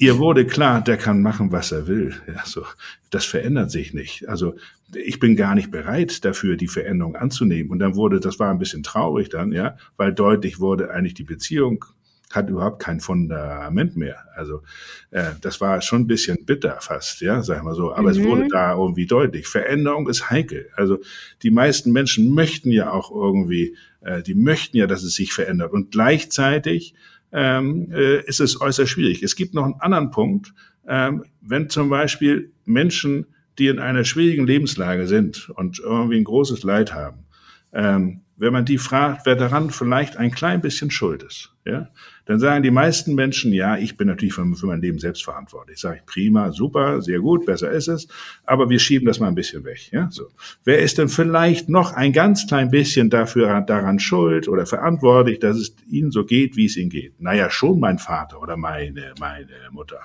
[0.00, 2.14] Ihr wurde klar, der kann machen, was er will.
[2.28, 2.64] Ja, so,
[3.10, 4.28] das verändert sich nicht.
[4.28, 4.54] Also
[4.94, 7.72] ich bin gar nicht bereit dafür, die Veränderung anzunehmen.
[7.72, 11.24] Und dann wurde, das war ein bisschen traurig dann, ja, weil deutlich wurde eigentlich die
[11.24, 11.84] Beziehung
[12.32, 14.24] hat überhaupt kein Fundament mehr.
[14.34, 14.62] Also
[15.10, 17.92] äh, das war schon ein bisschen bitter fast, ja, sag ich mal so.
[17.92, 18.08] Aber mhm.
[18.08, 19.46] es wurde da irgendwie deutlich.
[19.46, 20.68] Veränderung ist heikel.
[20.76, 20.98] Also
[21.42, 25.72] die meisten Menschen möchten ja auch irgendwie, äh, die möchten ja, dass es sich verändert.
[25.72, 26.94] Und gleichzeitig
[27.32, 29.22] ähm, äh, ist es äußerst schwierig.
[29.22, 30.52] Es gibt noch einen anderen Punkt,
[30.86, 33.26] ähm, wenn zum Beispiel Menschen,
[33.58, 37.26] die in einer schwierigen Lebenslage sind und irgendwie ein großes Leid haben,
[37.72, 41.88] ähm, wenn man die fragt, wer daran vielleicht ein klein bisschen schuld ist, ja,
[42.28, 45.78] dann sagen die meisten Menschen, ja, ich bin natürlich für, für mein Leben selbst verantwortlich.
[45.78, 48.06] Sage ich, prima, super, sehr gut, besser ist es,
[48.44, 49.90] aber wir schieben das mal ein bisschen weg.
[49.92, 50.28] Ja, so.
[50.62, 55.56] Wer ist denn vielleicht noch ein ganz klein bisschen dafür daran schuld oder verantwortlich, dass
[55.56, 57.18] es ihnen so geht, wie es ihnen geht?
[57.18, 60.00] Naja, schon mein Vater oder meine, meine Mutter.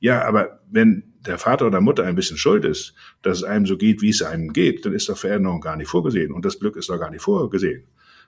[0.00, 3.76] Ja, aber wenn der Vater oder Mutter ein bisschen schuld ist, dass es einem so
[3.76, 6.74] geht, wie es einem geht, dann ist doch Veränderung gar nicht vorgesehen und das Glück
[6.74, 7.84] ist doch gar nicht vorgesehen.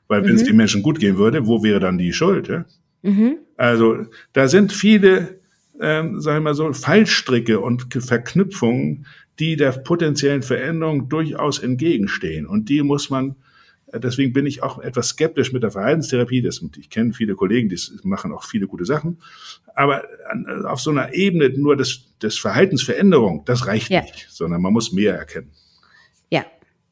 [0.06, 0.36] Weil wenn mhm.
[0.36, 2.46] es den Menschen gut gehen würde, wo wäre dann die Schuld?
[2.46, 2.66] Ja?
[3.02, 3.38] Mhm.
[3.56, 5.40] Also da sind viele,
[5.80, 9.06] ähm, sagen wir mal so, Fallstricke und Verknüpfungen,
[9.38, 12.46] die der potenziellen Veränderung durchaus entgegenstehen.
[12.46, 13.36] Und die muss man
[13.94, 16.40] Deswegen bin ich auch etwas skeptisch mit der Verhaltenstherapie.
[16.40, 19.20] Das, ich kenne viele Kollegen, die machen auch viele gute Sachen.
[19.74, 20.04] Aber
[20.64, 24.00] auf so einer Ebene nur des, des Verhaltensveränderung, das reicht ja.
[24.00, 25.50] nicht, sondern man muss mehr erkennen.
[26.30, 26.44] Ja.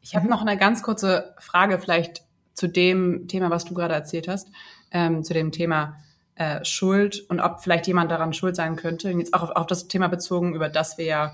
[0.02, 2.22] Ich habe noch eine ganz kurze Frage vielleicht
[2.54, 4.48] zu dem Thema, was du gerade erzählt hast,
[4.90, 5.96] ähm, zu dem Thema
[6.34, 9.10] äh, Schuld und ob vielleicht jemand daran schuld sein könnte.
[9.10, 11.32] Jetzt auch auf, auf das Thema bezogen, über das wir ja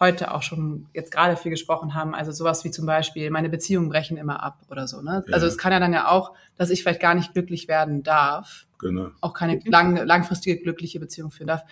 [0.00, 2.14] heute auch schon jetzt gerade viel gesprochen haben.
[2.14, 5.02] Also sowas wie zum Beispiel, meine Beziehungen brechen immer ab oder so.
[5.02, 5.22] Ne?
[5.26, 5.34] Ja.
[5.34, 8.66] Also es kann ja dann ja auch, dass ich vielleicht gar nicht glücklich werden darf.
[8.78, 9.10] Genau.
[9.20, 11.62] Auch keine lang, langfristige glückliche Beziehung führen darf,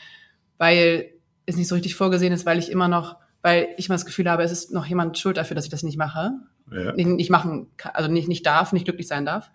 [0.58, 1.10] weil
[1.46, 4.30] es nicht so richtig vorgesehen ist, weil ich immer noch, weil ich immer das Gefühl
[4.30, 6.32] habe, es ist noch jemand schuld dafür, dass ich das nicht mache.
[6.70, 6.92] Ja.
[6.92, 9.50] Nicht, nicht machen, also nicht, nicht darf, nicht glücklich sein darf.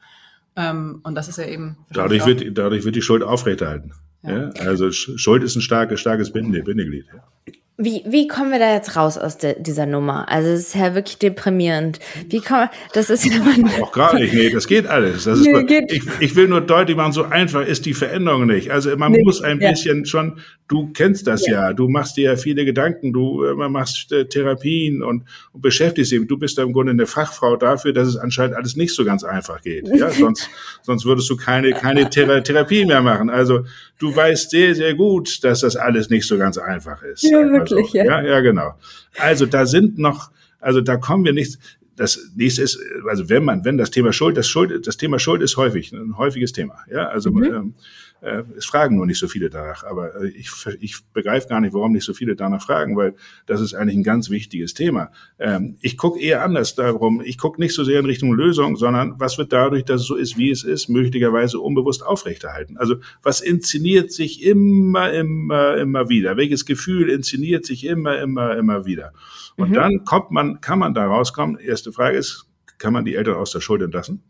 [0.55, 1.77] Ähm, und das ist ja eben.
[1.91, 3.91] Dadurch wird, dadurch wird die Schuld aufrechterhalten.
[4.23, 4.31] Ja.
[4.31, 4.49] ja.
[4.65, 7.05] Also Schuld ist ein starkes, starkes Binde, Bindeglied.
[7.77, 7.85] Ja.
[7.85, 10.29] Wie, wie kommen wir da jetzt raus aus de, dieser Nummer?
[10.29, 11.99] Also es ist ja wirklich deprimierend.
[12.29, 13.41] Wie kommen das ist ja
[13.81, 15.23] auch gar nicht, nee, das geht alles.
[15.23, 15.91] Das nee, ist, geht.
[15.91, 18.69] Ich, ich will nur deutlich machen, so einfach ist die Veränderung nicht.
[18.69, 19.71] Also man nee, muss ein ja.
[19.71, 21.69] bisschen schon, du kennst das ja.
[21.69, 21.73] ja.
[21.73, 26.27] du machst dir ja viele Gedanken, du äh, machst äh, Therapien und, und beschäftigst dich.
[26.27, 29.23] Du bist da im Grunde eine Fachfrau dafür, dass es anscheinend alles nicht so ganz
[29.23, 29.87] einfach geht.
[29.87, 30.47] Ja, sonst,
[30.83, 33.31] sonst würdest du keine, keine Thera Therapie mehr machen.
[33.31, 33.65] Also
[33.97, 37.23] du weißt sehr, sehr gut, dass das alles nicht so ganz einfach ist.
[37.23, 37.79] Ja, so.
[37.93, 38.05] ja.
[38.05, 38.21] ja.
[38.21, 38.73] Ja, genau.
[39.17, 41.59] Also da sind noch, also da kommen wir nicht,
[41.95, 45.41] das nächste ist, also wenn man, wenn das Thema Schuld, das Schuld, das Thema Schuld
[45.41, 46.77] ist häufig, ein häufiges Thema.
[46.89, 47.43] Ja, also mhm.
[47.43, 47.73] ähm, äh,
[48.57, 51.91] es fragen nur nicht so viele danach, aber äh, ich, ich begreife gar nicht, warum
[51.91, 55.11] nicht so viele danach fragen, weil das ist eigentlich ein ganz wichtiges Thema.
[55.39, 57.21] Ähm, ich gucke eher anders darum.
[57.23, 60.15] Ich gucke nicht so sehr in Richtung Lösung, sondern was wird dadurch, dass es so
[60.15, 62.77] ist, wie es ist, möglicherweise unbewusst aufrechterhalten.
[62.77, 66.37] Also was inszeniert sich immer, immer, immer wieder?
[66.37, 69.11] Welches Gefühl inszeniert sich immer, immer, immer wieder?
[69.57, 69.73] Und mhm.
[69.73, 71.59] dann kommt man, kann man da rauskommen.
[71.59, 74.23] Erste Frage ist, kann man die Eltern aus der Schuld entlassen?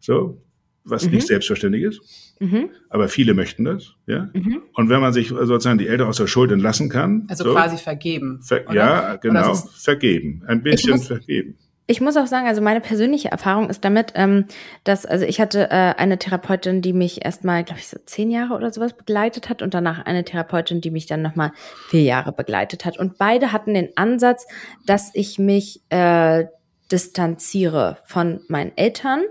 [0.00, 0.40] So,
[0.84, 1.12] was mhm.
[1.12, 2.34] nicht selbstverständlich ist.
[2.40, 2.70] Mhm.
[2.88, 4.28] Aber viele möchten das, ja.
[4.32, 4.62] Mhm.
[4.74, 7.26] Und wenn man sich sozusagen die Eltern aus der Schuld entlassen kann.
[7.28, 8.40] Also so, quasi vergeben.
[8.42, 10.44] Ver ja, genau, vergeben.
[10.46, 11.56] Ein bisschen muss, vergeben.
[11.90, 14.44] Ich muss auch sagen, also meine persönliche Erfahrung ist damit, ähm,
[14.84, 18.54] dass, also ich hatte äh, eine Therapeutin, die mich erstmal, glaube ich, so zehn Jahre
[18.54, 21.50] oder sowas begleitet hat und danach eine Therapeutin, die mich dann nochmal
[21.88, 22.98] vier Jahre begleitet hat.
[22.98, 24.46] Und beide hatten den Ansatz,
[24.84, 26.44] dass ich mich äh,
[26.92, 29.22] distanziere von meinen Eltern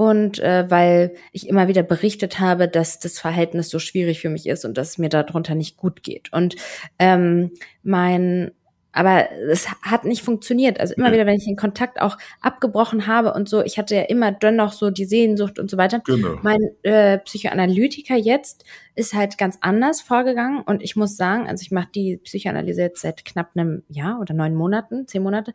[0.00, 4.46] und äh, weil ich immer wieder berichtet habe, dass das Verhältnis so schwierig für mich
[4.46, 6.32] ist und dass es mir darunter nicht gut geht.
[6.32, 6.56] Und
[6.98, 7.50] ähm,
[7.82, 8.52] mein
[8.92, 10.80] aber es hat nicht funktioniert.
[10.80, 14.02] Also immer wieder, wenn ich den Kontakt auch abgebrochen habe und so, ich hatte ja
[14.04, 16.00] immer dennoch so die Sehnsucht und so weiter.
[16.06, 16.38] Genau.
[16.40, 21.72] Mein äh, Psychoanalytiker jetzt ist halt ganz anders vorgegangen und ich muss sagen, also ich
[21.72, 25.52] mache die Psychoanalyse jetzt seit knapp einem Jahr oder neun Monaten, zehn Monate.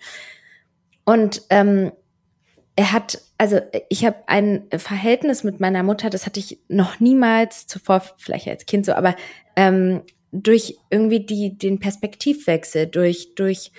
[1.03, 1.91] Und ähm,
[2.75, 3.59] er hat, also
[3.89, 8.65] ich habe ein Verhältnis mit meiner Mutter, das hatte ich noch niemals zuvor, vielleicht als
[8.65, 9.15] Kind so, aber
[9.55, 13.71] ähm, durch irgendwie die, den Perspektivwechsel, durch, durch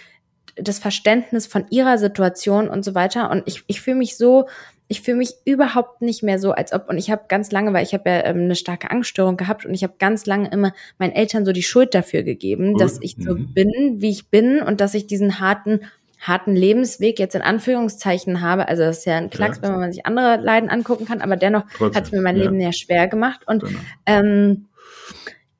[0.57, 3.31] das Verständnis von ihrer Situation und so weiter.
[3.31, 4.47] Und ich, ich fühle mich so,
[4.89, 7.85] ich fühle mich überhaupt nicht mehr so, als ob, und ich habe ganz lange, weil
[7.85, 11.13] ich habe ja ähm, eine starke Angststörung gehabt und ich habe ganz lange immer meinen
[11.13, 13.53] Eltern so die Schuld dafür gegeben, dass ich so mhm.
[13.53, 15.81] bin, wie ich bin und dass ich diesen harten,
[16.19, 18.69] harten Lebensweg jetzt in Anführungszeichen habe.
[18.69, 19.69] Also das ist ja ein Klacks, ja.
[19.69, 22.45] wenn man sich andere Leiden angucken kann, aber dennoch hat es mir mein ja.
[22.45, 23.41] Leben sehr schwer gemacht.
[23.47, 23.79] Und genau.
[24.07, 24.67] ähm,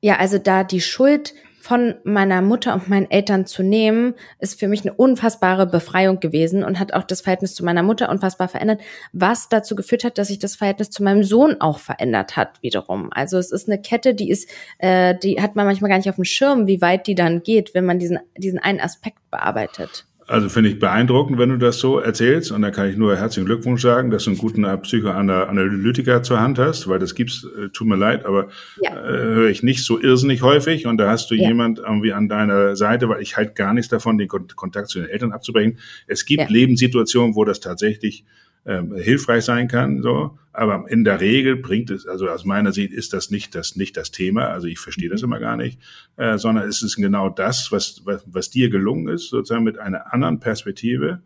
[0.01, 1.33] ja, also da die Schuld
[1.67, 6.63] von meiner Mutter und meinen Eltern zu nehmen, ist für mich eine unfassbare Befreiung gewesen
[6.63, 8.79] und hat auch das Verhältnis zu meiner Mutter unfassbar verändert,
[9.11, 13.09] was dazu geführt hat, dass sich das Verhältnis zu meinem Sohn auch verändert hat wiederum.
[13.11, 16.15] Also es ist eine Kette, die ist, äh, die hat man manchmal gar nicht auf
[16.15, 20.05] dem Schirm, wie weit die dann geht, wenn man diesen diesen einen Aspekt bearbeitet.
[20.29, 22.51] Also finde ich beeindruckend, wenn du das so erzählst.
[22.51, 26.59] Und da kann ich nur herzlichen Glückwunsch sagen, dass du einen guten Psychoanalytiker zur Hand
[26.59, 28.49] hast, weil das gibt's, äh, tut mir leid, aber
[28.81, 28.91] ja.
[28.91, 30.85] äh, höre ich nicht so irrsinnig häufig.
[30.85, 31.47] Und da hast du ja.
[31.47, 35.07] jemand irgendwie an deiner Seite, weil ich halt gar nichts davon, den Kontakt zu den
[35.07, 35.79] Eltern abzubrechen.
[36.07, 36.49] Es gibt ja.
[36.49, 38.25] Lebenssituationen, wo das tatsächlich
[38.67, 40.37] ähm, hilfreich sein kann, so.
[40.51, 43.95] Aber in der Regel bringt es, also aus meiner Sicht ist das nicht das, nicht
[43.95, 44.47] das Thema.
[44.47, 45.27] Also ich verstehe das mhm.
[45.27, 45.79] immer gar nicht,
[46.17, 50.13] äh, sondern es ist genau das, was, was, was dir gelungen ist, sozusagen mit einer
[50.13, 51.21] anderen Perspektive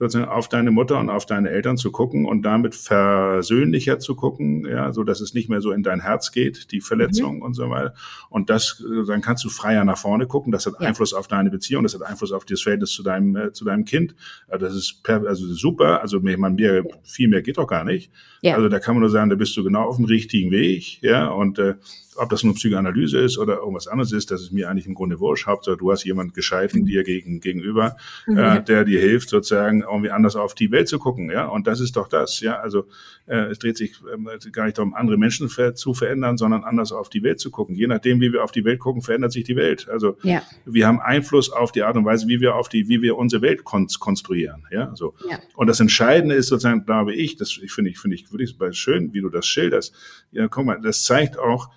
[0.00, 4.92] auf deine Mutter und auf deine Eltern zu gucken und damit versöhnlicher zu gucken, ja,
[4.92, 7.42] so dass es nicht mehr so in dein Herz geht, die Verletzung mhm.
[7.42, 7.94] und so weiter.
[8.30, 10.52] Und das, dann kannst du freier nach vorne gucken.
[10.52, 10.88] Das hat ja.
[10.88, 13.84] Einfluss auf deine Beziehung, das hat Einfluss auf das Verhältnis zu deinem, äh, zu deinem
[13.84, 14.14] Kind.
[14.48, 16.00] Also das ist per, also super.
[16.00, 18.10] Also ich meine, mehr, viel mehr geht doch gar nicht.
[18.42, 18.56] Ja.
[18.56, 21.28] Also da kann man nur sagen, da bist du genau auf dem richtigen Weg, ja,
[21.28, 21.74] und äh,
[22.20, 25.20] ob das nur Psychoanalyse ist oder irgendwas anderes ist, das ist mir eigentlich im Grunde
[25.20, 25.46] wurscht.
[25.46, 28.38] Hauptsache, du hast jemand gescheiten dir gegen, gegenüber, mhm.
[28.38, 31.30] äh, der dir hilft, sozusagen irgendwie anders auf die Welt zu gucken.
[31.30, 32.40] Ja, und das ist doch das.
[32.40, 32.86] Ja, also
[33.26, 37.08] äh, es dreht sich äh, gar nicht darum, andere Menschen zu verändern, sondern anders auf
[37.08, 37.74] die Welt zu gucken.
[37.74, 39.88] Je nachdem, wie wir auf die Welt gucken, verändert sich die Welt.
[39.88, 40.42] Also ja.
[40.66, 43.40] wir haben Einfluss auf die Art und Weise, wie wir auf die, wie wir unsere
[43.40, 44.66] Welt konstruieren.
[44.70, 45.14] Ja, so.
[45.28, 45.38] Ja.
[45.54, 49.22] Und das Entscheidende ist sozusagen, glaube ich, das finde ich finde ich wirklich schön, wie
[49.22, 49.94] du das schilderst.
[50.32, 51.70] Ja, guck mal, das zeigt auch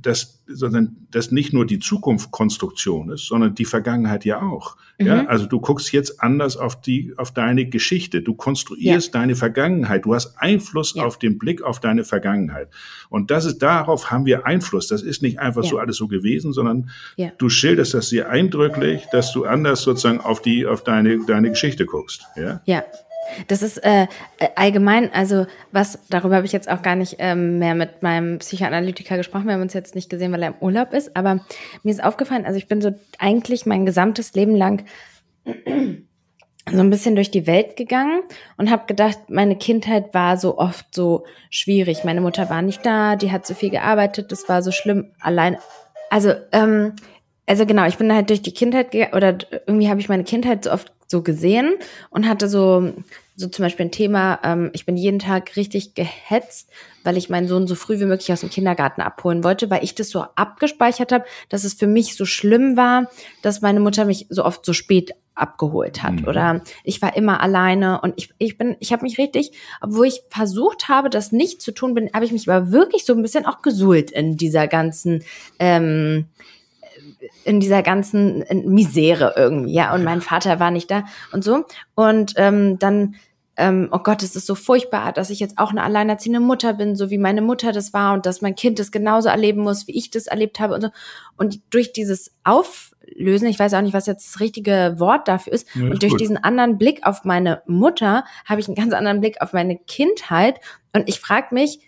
[0.00, 4.76] dass, sondern dass nicht nur die Zukunft Konstruktion ist, sondern die Vergangenheit ja auch.
[4.98, 5.06] Mhm.
[5.06, 8.22] Ja, also du guckst jetzt anders auf die, auf deine Geschichte.
[8.22, 9.20] Du konstruierst ja.
[9.20, 10.04] deine Vergangenheit.
[10.04, 11.04] Du hast Einfluss ja.
[11.04, 12.68] auf den Blick auf deine Vergangenheit.
[13.08, 14.88] Und das ist, darauf haben wir Einfluss.
[14.88, 16.90] Das ist nicht einfach so alles so gewesen, sondern
[17.38, 21.86] du schilderst das sehr eindrücklich, dass du anders sozusagen auf die, auf deine, deine Geschichte
[21.86, 22.24] guckst.
[22.36, 22.60] Ja.
[22.66, 22.84] Ja.
[23.46, 24.08] Das ist äh,
[24.56, 29.16] allgemein, also was, darüber habe ich jetzt auch gar nicht ähm, mehr mit meinem Psychoanalytiker
[29.16, 29.46] gesprochen.
[29.46, 31.40] Wir haben uns jetzt nicht gesehen, weil er im Urlaub ist, aber
[31.82, 34.84] mir ist aufgefallen, also ich bin so eigentlich mein gesamtes Leben lang
[35.44, 38.22] so ein bisschen durch die Welt gegangen
[38.56, 42.04] und habe gedacht, meine Kindheit war so oft so schwierig.
[42.04, 45.56] Meine Mutter war nicht da, die hat so viel gearbeitet, das war so schlimm allein.
[46.10, 46.94] Also ähm,
[47.46, 50.72] also genau, ich bin halt durch die Kindheit oder irgendwie habe ich meine Kindheit so
[50.72, 51.74] oft so gesehen
[52.10, 52.92] und hatte so
[53.34, 56.68] so zum Beispiel ein Thema, ähm, ich bin jeden Tag richtig gehetzt,
[57.02, 59.94] weil ich meinen Sohn so früh wie möglich aus dem Kindergarten abholen wollte, weil ich
[59.94, 64.26] das so abgespeichert habe, dass es für mich so schlimm war, dass meine Mutter mich
[64.28, 66.28] so oft so spät abgeholt hat mhm.
[66.28, 70.20] oder ich war immer alleine und ich ich bin ich habe mich richtig obwohl ich
[70.28, 73.46] versucht habe das nicht zu tun bin habe ich mich aber wirklich so ein bisschen
[73.46, 75.24] auch gesuhlt in dieser ganzen
[75.58, 76.26] ähm,
[77.44, 79.94] in dieser ganzen Misere irgendwie, ja.
[79.94, 81.64] Und mein Vater war nicht da und so.
[81.94, 83.16] Und ähm, dann,
[83.56, 86.96] ähm, oh Gott, es ist so furchtbar, dass ich jetzt auch eine alleinerziehende Mutter bin,
[86.96, 89.96] so wie meine Mutter das war und dass mein Kind das genauso erleben muss, wie
[89.96, 90.88] ich das erlebt habe und so.
[91.36, 95.66] Und durch dieses Auflösen, ich weiß auch nicht, was jetzt das richtige Wort dafür ist,
[95.74, 96.20] ja, und durch gut.
[96.20, 100.60] diesen anderen Blick auf meine Mutter habe ich einen ganz anderen Blick auf meine Kindheit.
[100.94, 101.80] Und ich frage mich,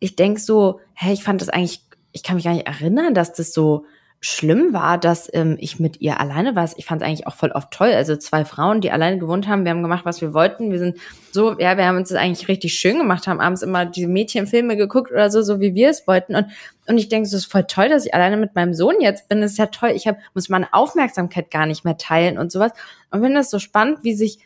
[0.00, 3.32] ich denk so, hey, ich fand das eigentlich, ich kann mich gar nicht erinnern, dass
[3.32, 3.84] das so
[4.24, 6.70] schlimm war, dass ähm, ich mit ihr alleine war.
[6.76, 7.90] Ich fand es eigentlich auch voll oft toll.
[7.90, 10.70] Also zwei Frauen, die alleine gewohnt haben, wir haben gemacht, was wir wollten.
[10.70, 10.96] Wir sind
[11.32, 14.76] so, ja, wir haben uns das eigentlich richtig schön gemacht, haben abends immer diese Mädchenfilme
[14.76, 16.36] geguckt oder so, so wie wir es wollten.
[16.36, 16.46] Und,
[16.86, 19.40] und ich denke, es ist voll toll, dass ich alleine mit meinem Sohn jetzt bin.
[19.40, 19.90] Das ist ja toll.
[19.90, 22.70] Ich hab, muss meine Aufmerksamkeit gar nicht mehr teilen und sowas.
[23.10, 24.38] Und finde das so spannend, wie sich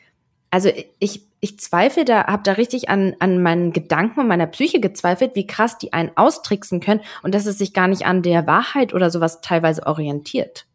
[0.51, 4.81] also ich, ich zweifle da, habe da richtig an, an meinen Gedanken und meiner Psyche
[4.81, 8.47] gezweifelt, wie krass die einen austricksen können und dass es sich gar nicht an der
[8.47, 10.67] Wahrheit oder sowas teilweise orientiert.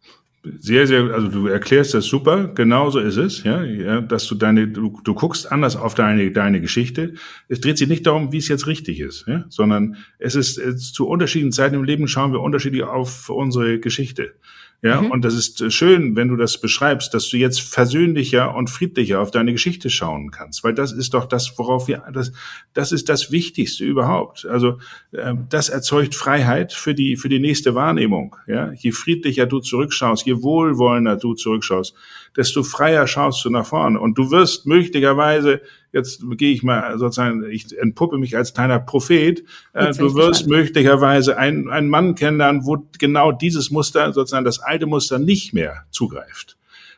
[0.44, 4.68] Sehr, sehr, also du erklärst das super, genauso ist es, ja, ja dass du deine,
[4.68, 7.14] du, du guckst anders auf deine, deine Geschichte.
[7.48, 10.94] Es dreht sich nicht darum, wie es jetzt richtig ist, ja, sondern es ist, es,
[10.94, 14.34] zu unterschiedlichen Zeiten im Leben schauen wir unterschiedlich auf unsere Geschichte.
[14.84, 15.12] Ja, mhm.
[15.12, 19.20] und das ist äh, schön, wenn du das beschreibst, dass du jetzt versöhnlicher und friedlicher
[19.20, 22.32] auf deine Geschichte schauen kannst, weil das ist doch das, worauf wir, das,
[22.74, 24.48] das ist das Wichtigste überhaupt.
[24.48, 24.80] Also
[25.12, 28.36] äh, das erzeugt Freiheit für die für die nächste Wahrnehmung.
[28.48, 31.94] Ja, je friedlicher du zurückschaust, je wohlwollender du zurückschaust,
[32.36, 37.44] desto freier schaust du nach vorne und du wirst möglicherweise jetzt gehe ich mal sozusagen,
[37.50, 42.88] ich entpuppe mich als kleiner Prophet, äh, du wirst möglicherweise einen, einen Mann kennenlernen, wo
[42.98, 46.58] genau dieses Muster, sozusagen das alte Muster nicht mehr zugreift.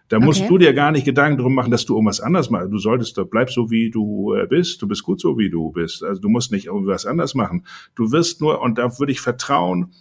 [0.10, 0.50] Da musst okay.
[0.50, 2.72] du dir gar nicht Gedanken drum machen, dass du irgendwas anders machst.
[2.72, 4.80] Du solltest, bleib so wie du äh, bist.
[4.82, 6.04] Du bist gut so wie du bist.
[6.04, 7.66] Also du musst nicht irgendwas anders machen.
[7.96, 9.94] Du wirst nur, und da würde ich vertrauen,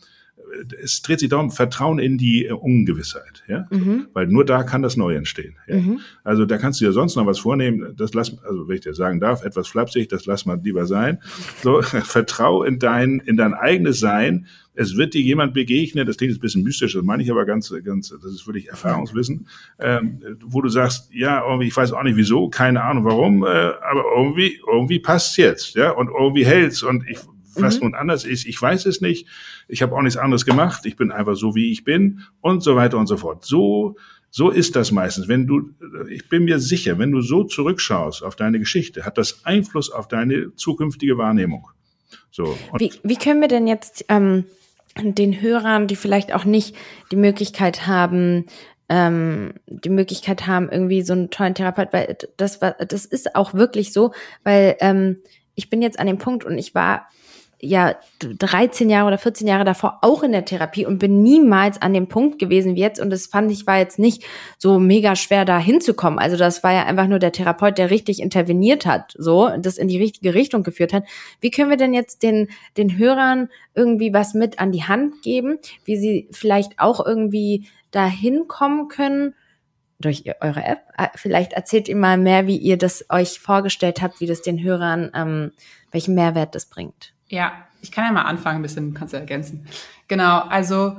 [0.82, 4.08] es dreht sich darum, Vertrauen in die äh, Ungewissheit, ja, mhm.
[4.12, 5.56] weil nur da kann das Neue entstehen.
[5.66, 5.76] Ja?
[5.76, 6.00] Mhm.
[6.24, 7.94] Also da kannst du dir sonst noch was vornehmen.
[7.96, 11.18] Das lass, also wenn ich dir sagen darf, etwas flapsig, das lass mal lieber sein.
[11.62, 14.46] So, vertrau in dein in dein eigenes Sein.
[14.74, 17.72] Es wird dir jemand begegnen, das klingt ein bisschen mystisch, das meine ich aber ganz,
[17.84, 19.46] ganz, das ist wirklich Erfahrungswissen,
[19.78, 23.48] ähm, wo du sagst, ja, irgendwie, ich weiß auch nicht wieso, keine Ahnung warum, äh,
[23.48, 27.18] aber irgendwie, irgendwie passt's jetzt, ja, und irgendwie hält's und ich
[27.56, 27.84] was mhm.
[27.84, 29.26] nun anders ist, ich weiß es nicht.
[29.68, 30.86] Ich habe auch nichts anderes gemacht.
[30.86, 33.44] Ich bin einfach so, wie ich bin und so weiter und so fort.
[33.44, 33.96] So,
[34.30, 35.28] so ist das meistens.
[35.28, 35.70] Wenn du,
[36.08, 40.08] ich bin mir sicher, wenn du so zurückschaust auf deine Geschichte, hat das Einfluss auf
[40.08, 41.68] deine zukünftige Wahrnehmung.
[42.30, 42.56] So.
[42.78, 44.44] wie, wie können wir denn jetzt ähm,
[44.96, 46.74] den Hörern, die vielleicht auch nicht
[47.10, 48.46] die Möglichkeit haben,
[48.88, 53.54] ähm, die Möglichkeit haben, irgendwie so einen tollen Therapeut, weil das war, das ist auch
[53.54, 54.12] wirklich so,
[54.44, 55.18] weil ähm,
[55.54, 57.08] ich bin jetzt an dem Punkt und ich war
[57.62, 61.94] ja 13 Jahre oder 14 Jahre davor auch in der Therapie und bin niemals an
[61.94, 63.00] dem Punkt gewesen wie jetzt.
[63.00, 64.24] Und das fand ich war jetzt nicht
[64.58, 66.18] so mega schwer, da hinzukommen.
[66.18, 69.86] Also das war ja einfach nur der Therapeut, der richtig interveniert hat, so, das in
[69.86, 71.04] die richtige Richtung geführt hat.
[71.40, 75.58] Wie können wir denn jetzt den, den Hörern irgendwie was mit an die Hand geben,
[75.84, 79.34] wie sie vielleicht auch irgendwie da hinkommen können?
[80.00, 80.80] durch eure App.
[80.96, 84.60] Ah, vielleicht erzählt ihr mal mehr, wie ihr das euch vorgestellt habt, wie das den
[84.60, 85.52] Hörern, ähm,
[85.92, 87.14] welchen Mehrwert das bringt.
[87.32, 89.66] Ja, ich kann ja mal anfangen, ein bisschen, kannst du ergänzen.
[90.06, 90.98] Genau, also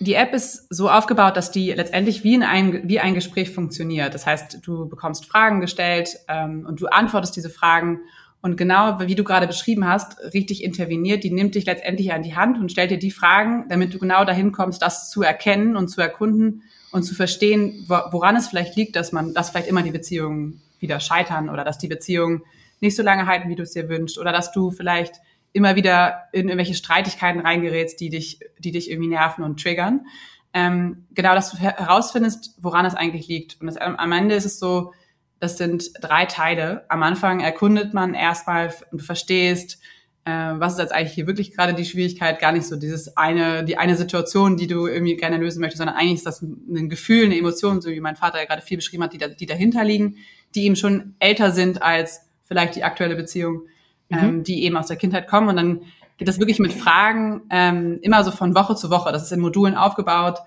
[0.00, 4.14] die App ist so aufgebaut, dass die letztendlich wie, in ein, wie ein Gespräch funktioniert.
[4.14, 8.00] Das heißt, du bekommst Fragen gestellt ähm, und du antwortest diese Fragen
[8.40, 12.34] und genau wie du gerade beschrieben hast, richtig interveniert, die nimmt dich letztendlich an die
[12.34, 15.88] Hand und stellt dir die Fragen, damit du genau dahin kommst, das zu erkennen und
[15.88, 16.62] zu erkunden
[16.92, 20.98] und zu verstehen, woran es vielleicht liegt, dass man, dass vielleicht immer die Beziehungen wieder
[20.98, 22.42] scheitern oder dass die Beziehungen
[22.80, 25.16] nicht so lange halten, wie du es dir wünschst, oder dass du vielleicht
[25.52, 30.06] immer wieder in irgendwelche Streitigkeiten reingerätst, die dich, die dich irgendwie nerven und triggern.
[30.52, 33.60] Ähm, genau, dass du herausfindest, woran es eigentlich liegt.
[33.60, 34.92] Und das, am Ende ist es so,
[35.40, 36.84] das sind drei Teile.
[36.88, 39.78] Am Anfang erkundet man erstmal und du verstehst,
[40.24, 43.64] äh, was ist jetzt eigentlich hier wirklich gerade die Schwierigkeit, gar nicht so dieses eine,
[43.64, 47.26] die eine Situation, die du irgendwie gerne lösen möchtest, sondern eigentlich ist das ein Gefühl,
[47.26, 49.84] eine Emotion, so wie mein Vater ja gerade viel beschrieben hat, die, da, die dahinter
[49.84, 50.16] liegen,
[50.54, 53.62] die eben schon älter sind als vielleicht die aktuelle Beziehung,
[54.08, 54.18] mhm.
[54.18, 55.48] ähm, die eben aus der Kindheit kommen.
[55.48, 55.80] Und dann
[56.16, 59.12] geht das wirklich mit Fragen ähm, immer so von Woche zu Woche.
[59.12, 60.38] Das ist in Modulen aufgebaut.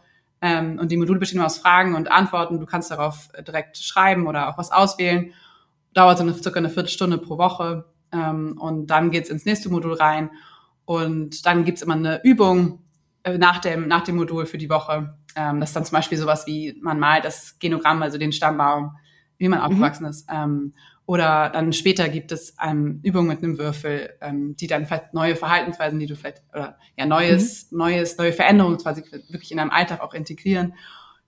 [0.41, 2.59] Ähm, und die Module bestehen aus Fragen und Antworten.
[2.59, 5.33] Du kannst darauf äh, direkt schreiben oder auch was auswählen.
[5.93, 7.85] Dauert so eine, circa eine Viertelstunde pro Woche.
[8.11, 10.29] Ähm, und dann geht's ins nächste Modul rein.
[10.85, 12.83] Und dann gibt's immer eine Übung
[13.23, 15.15] äh, nach, dem, nach dem Modul für die Woche.
[15.35, 18.95] Ähm, das ist dann zum Beispiel sowas wie, man malt das Genogramm, also den Stammbaum,
[19.37, 19.65] wie man mhm.
[19.65, 20.09] aufgewachsen mhm.
[20.09, 20.27] ist.
[20.31, 20.73] Ähm,
[21.07, 25.37] oder dann später gibt es ähm, Übungen mit einem Würfel, ähm, die dann vielleicht neue
[25.37, 27.77] Verhaltensweisen, die du vielleicht, oder ja, neues, mhm.
[27.77, 30.73] neues, neue Veränderungen quasi wirklich in deinem Alltag auch integrieren.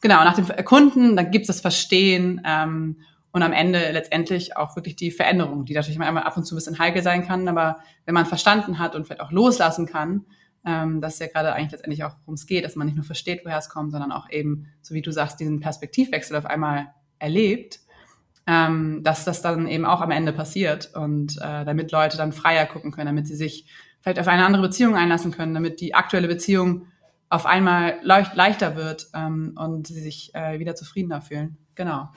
[0.02, 2.98] Genau, nach dem Erkunden, dann gibt es das Verstehen ähm,
[3.32, 6.58] und am Ende letztendlich auch wirklich die Veränderung, die natürlich einmal ab und zu ein
[6.58, 10.26] bisschen heikel sein kann, aber wenn man verstanden hat und vielleicht auch loslassen kann,
[10.66, 13.06] ähm, das ist ja gerade eigentlich letztendlich auch, worum es geht, dass man nicht nur
[13.06, 16.88] versteht, woher es kommt, sondern auch eben, so wie du sagst, diesen Perspektivwechsel auf einmal
[17.18, 17.80] erlebt,
[18.50, 22.66] ähm, dass das dann eben auch am Ende passiert und äh, damit Leute dann freier
[22.66, 23.68] gucken können, damit sie sich
[24.02, 26.88] vielleicht auf eine andere Beziehung einlassen können, damit die aktuelle Beziehung
[27.30, 31.58] auf einmal leicht, leichter wird ähm, und sie sich äh, wieder zufriedener fühlen.
[31.76, 32.10] Genau.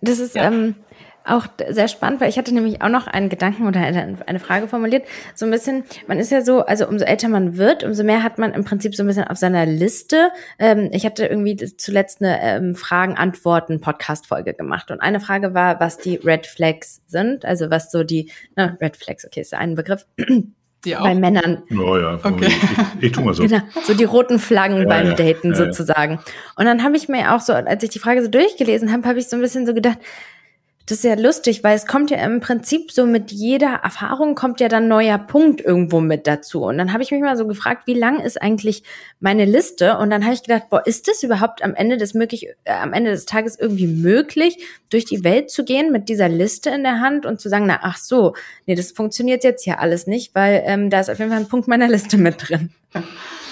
[0.00, 0.44] Das ist, ja.
[0.44, 0.74] ähm,
[1.24, 5.06] auch sehr spannend, weil ich hatte nämlich auch noch einen Gedanken oder eine, Frage formuliert.
[5.34, 8.38] So ein bisschen, man ist ja so, also umso älter man wird, umso mehr hat
[8.38, 10.30] man im Prinzip so ein bisschen auf seiner Liste.
[10.58, 16.16] Ähm, ich hatte irgendwie zuletzt eine ähm, Fragen-Antworten-Podcast-Folge gemacht und eine Frage war, was die
[16.16, 20.06] Red Flags sind, also was so die, na, Red Flags, okay, ist ja ein Begriff.
[20.84, 21.02] Die auch?
[21.02, 21.64] Bei Männern.
[21.72, 22.46] Oh ja, okay.
[22.46, 23.42] ich, ich tu mal so.
[23.42, 26.20] Genau, so die roten Flaggen ja, beim Daten ja, sozusagen.
[26.56, 29.18] Und dann habe ich mir auch so, als ich die Frage so durchgelesen habe, habe
[29.18, 29.98] ich so ein bisschen so gedacht,
[30.88, 34.58] das ist ja lustig, weil es kommt ja im Prinzip so mit jeder Erfahrung kommt
[34.58, 36.62] ja dann neuer Punkt irgendwo mit dazu.
[36.62, 38.84] Und dann habe ich mich mal so gefragt, wie lang ist eigentlich
[39.20, 39.98] meine Liste?
[39.98, 42.94] Und dann habe ich gedacht, boah, ist das überhaupt am Ende des möglich, äh, am
[42.94, 47.00] Ende des Tages irgendwie möglich, durch die Welt zu gehen mit dieser Liste in der
[47.00, 48.34] Hand und zu sagen, na ach so,
[48.64, 51.48] nee, das funktioniert jetzt hier alles nicht, weil ähm, da ist auf jeden Fall ein
[51.48, 52.70] Punkt meiner Liste mit drin.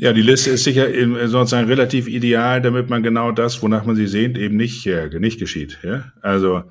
[0.00, 0.88] Ja, die Liste ist sicher
[1.28, 5.38] sozusagen relativ ideal, damit man genau das, wonach man sie sehnt, eben nicht, äh, nicht
[5.38, 5.78] geschieht.
[5.82, 6.04] Ja?
[6.22, 6.62] Also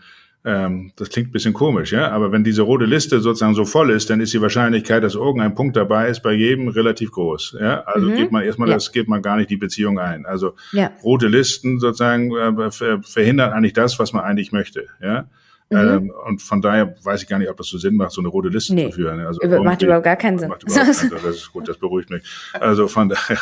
[0.43, 4.09] ähm, das klingt bisschen komisch, ja, aber wenn diese rote Liste sozusagen so voll ist,
[4.09, 7.57] dann ist die Wahrscheinlichkeit, dass irgendein Punkt dabei ist, bei jedem relativ groß.
[7.61, 8.15] Ja, also mhm.
[8.15, 8.73] geht man erstmal, ja.
[8.73, 10.25] das geht man gar nicht die Beziehung ein.
[10.25, 10.89] Also ja.
[11.03, 12.71] rote Listen sozusagen äh,
[13.03, 14.87] verhindern eigentlich das, was man eigentlich möchte.
[15.03, 15.27] Ja,
[15.69, 15.77] Mhm.
[15.77, 18.27] Ähm, und von daher weiß ich gar nicht, ob das so Sinn macht, so eine
[18.27, 18.89] rote Liste nee.
[18.89, 19.19] zu führen.
[19.19, 20.49] Also macht überhaupt gar keinen Sinn.
[20.49, 21.11] Macht überhaupt keinen Sinn.
[21.11, 22.23] Das ist gut, das beruhigt mich.
[22.53, 23.37] Also von daher,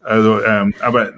[0.00, 1.12] also ähm, aber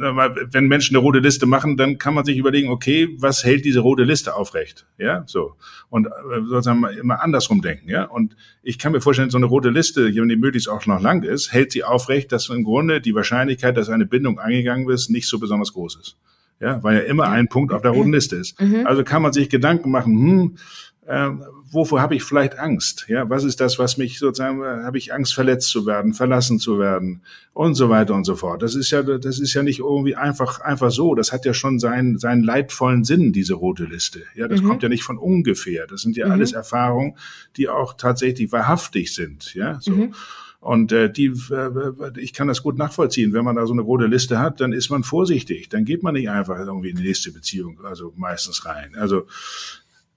[0.53, 3.81] wenn Menschen eine rote Liste machen, dann kann man sich überlegen, okay, was hält diese
[3.81, 4.87] rote Liste aufrecht?
[4.99, 5.57] Ja, so
[5.91, 6.11] und äh,
[6.47, 7.89] sozusagen immer andersrum denken.
[7.89, 11.03] Ja, und ich kann mir vorstellen, so eine rote Liste, wenn die möglichst auch noch
[11.03, 15.11] lang ist, hält sie aufrecht, dass im Grunde die Wahrscheinlichkeit, dass eine Bindung eingegangen wird,
[15.11, 16.17] nicht so besonders groß ist
[16.63, 18.59] ja, weil ja immer ein Punkt auf der roten Liste ist.
[18.61, 18.87] Mhm.
[18.87, 20.57] Also kann man sich Gedanken machen, hm,
[21.05, 21.31] äh,
[21.73, 23.07] wovor habe ich vielleicht Angst?
[23.09, 26.61] Ja, was ist das, was mich sozusagen, äh, habe ich Angst, verletzt zu werden, verlassen
[26.61, 28.63] zu werden und so weiter und so fort.
[28.63, 31.17] Das ist ja, das ist ja nicht irgendwie einfach, einfach so.
[31.17, 34.23] Das hat ja schon seinen, seinen leidvollen Sinn, diese rote Liste.
[34.37, 34.69] Ja, das mhm.
[34.69, 35.89] kommt ja nicht von ungefähr.
[35.89, 36.33] Das sind ja mhm.
[36.33, 37.17] alles Erfahrungen,
[37.57, 39.53] die auch tatsächlich wahrhaftig sind.
[39.55, 39.91] Ja, so.
[39.91, 40.15] Mhm.
[40.63, 43.33] Und äh, die, äh, ich kann das gut nachvollziehen.
[43.33, 45.69] Wenn man da so eine rote Liste hat, dann ist man vorsichtig.
[45.69, 48.95] Dann geht man nicht einfach irgendwie in die nächste Beziehung, also meistens rein.
[48.95, 49.27] Also,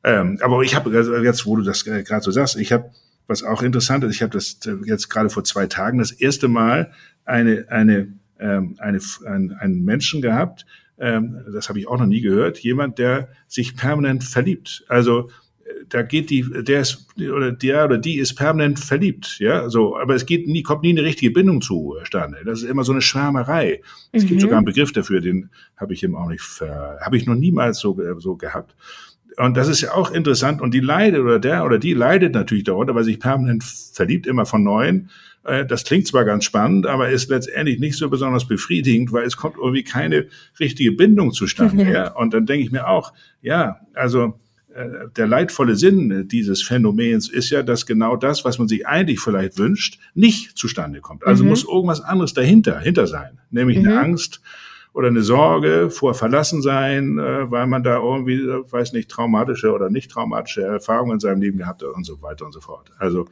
[0.03, 0.91] ähm, aber ich habe
[1.23, 2.91] jetzt, wo du das gerade so sagst, ich habe
[3.25, 4.13] was auch interessant ist.
[4.13, 6.91] Ich habe das äh, jetzt gerade vor zwei Tagen das erste Mal
[7.25, 10.67] eine eine ähm, eine ein, einen Menschen gehabt.
[10.99, 12.59] Ähm, das habe ich auch noch nie gehört.
[12.59, 14.85] Jemand, der sich permanent verliebt.
[14.89, 15.31] Also
[15.89, 20.15] da geht die, der ist, oder der oder die ist permanent verliebt, ja, so, aber
[20.15, 22.37] es geht nie, kommt nie eine richtige Bindung zustande.
[22.45, 23.81] Das ist immer so eine Schwärmerei.
[24.11, 24.27] Es mhm.
[24.27, 27.79] gibt sogar einen Begriff dafür, den habe ich eben auch nicht, habe ich noch niemals
[27.79, 28.75] so, so gehabt.
[29.37, 30.61] Und das ist ja auch interessant.
[30.61, 34.45] Und die leidet oder der oder die leidet natürlich darunter, weil sich permanent verliebt, immer
[34.45, 35.09] von Neuen.
[35.43, 39.37] Äh, das klingt zwar ganz spannend, aber ist letztendlich nicht so besonders befriedigend, weil es
[39.37, 40.27] kommt irgendwie keine
[40.59, 41.83] richtige Bindung zustande.
[41.83, 41.89] Ja.
[41.93, 42.11] ja.
[42.13, 44.44] Und dann denke ich mir auch, ja, also äh,
[45.15, 49.57] der leidvolle Sinn dieses Phänomens ist ja, dass genau das, was man sich eigentlich vielleicht
[49.57, 51.25] wünscht, nicht zustande kommt.
[51.25, 51.51] Also mhm.
[51.51, 53.87] muss irgendwas anderes dahinter, hinter sein, nämlich mhm.
[53.87, 54.41] eine Angst
[54.95, 59.89] oder eine Sorge vor Verlassensein, äh, weil man da irgendwie, äh, weiß nicht, traumatische oder
[59.89, 62.91] nicht traumatische Erfahrungen in seinem Leben gehabt hat und so weiter und so fort.
[62.97, 63.27] Also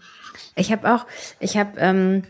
[0.55, 1.05] ich habe auch,
[1.39, 2.23] ich habe ähm,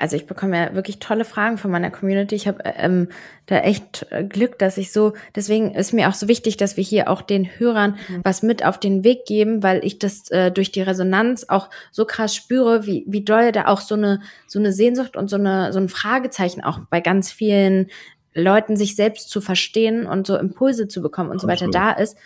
[0.00, 2.34] also ich bekomme ja wirklich tolle Fragen von meiner Community.
[2.34, 3.08] Ich habe ähm,
[3.46, 6.84] da echt äh, Glück, dass ich so, deswegen ist mir auch so wichtig, dass wir
[6.84, 8.20] hier auch den Hörern mhm.
[8.24, 12.04] was mit auf den Weg geben, weil ich das äh, durch die Resonanz auch so
[12.04, 15.72] krass spüre, wie, wie doll da auch so eine, so eine Sehnsucht und so eine,
[15.72, 17.88] so ein Fragezeichen auch bei ganz vielen
[18.34, 22.16] Leuten, sich selbst zu verstehen und so Impulse zu bekommen und so weiter da ist.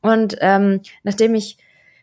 [0.00, 1.58] Und ähm, nachdem ich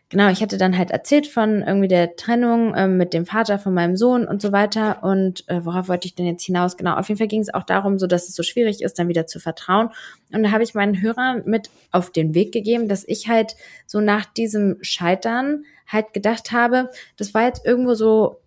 [0.08, 3.74] genau, ich hatte dann halt erzählt von irgendwie der Trennung ähm, mit dem Vater von
[3.74, 5.02] meinem Sohn und so weiter.
[5.02, 6.76] Und äh, worauf wollte ich denn jetzt hinaus?
[6.76, 9.08] Genau, auf jeden Fall ging es auch darum, so dass es so schwierig ist, dann
[9.08, 9.90] wieder zu vertrauen.
[10.32, 14.00] Und da habe ich meinen Hörern mit auf den Weg gegeben, dass ich halt so
[14.00, 18.40] nach diesem Scheitern halt gedacht habe, das war jetzt irgendwo so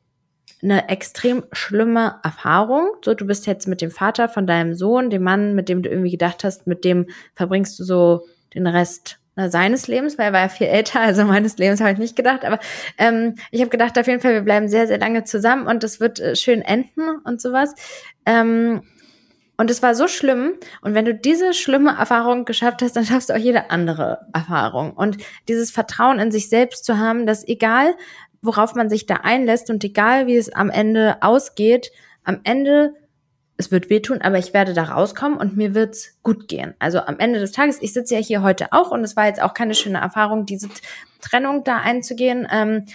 [0.61, 2.89] eine extrem schlimme Erfahrung.
[3.03, 5.89] So, du bist jetzt mit dem Vater von deinem Sohn, dem Mann, mit dem du
[5.89, 10.41] irgendwie gedacht hast, mit dem verbringst du so den Rest seines Lebens, weil er war
[10.41, 12.59] ja viel älter, also meines Lebens habe ich nicht gedacht, aber
[12.97, 15.99] ähm, ich habe gedacht, auf jeden Fall, wir bleiben sehr, sehr lange zusammen und das
[15.99, 17.73] wird äh, schön enden und sowas.
[18.25, 18.81] Ähm,
[19.59, 20.53] und es war so schlimm.
[20.81, 24.93] Und wenn du diese schlimme Erfahrung geschafft hast, dann schaffst du auch jede andere Erfahrung.
[24.93, 25.17] Und
[25.49, 27.93] dieses Vertrauen in sich selbst zu haben, dass egal,
[28.41, 31.91] worauf man sich da einlässt und egal, wie es am Ende ausgeht,
[32.23, 32.93] am Ende
[33.59, 36.75] es wird wehtun, aber ich werde da rauskommen und mir wird's gut gehen.
[36.79, 39.41] Also am Ende des Tages, ich sitze ja hier heute auch und es war jetzt
[39.41, 40.69] auch keine schöne Erfahrung, diese
[41.19, 42.47] Trennung da einzugehen.
[42.49, 42.85] Ähm,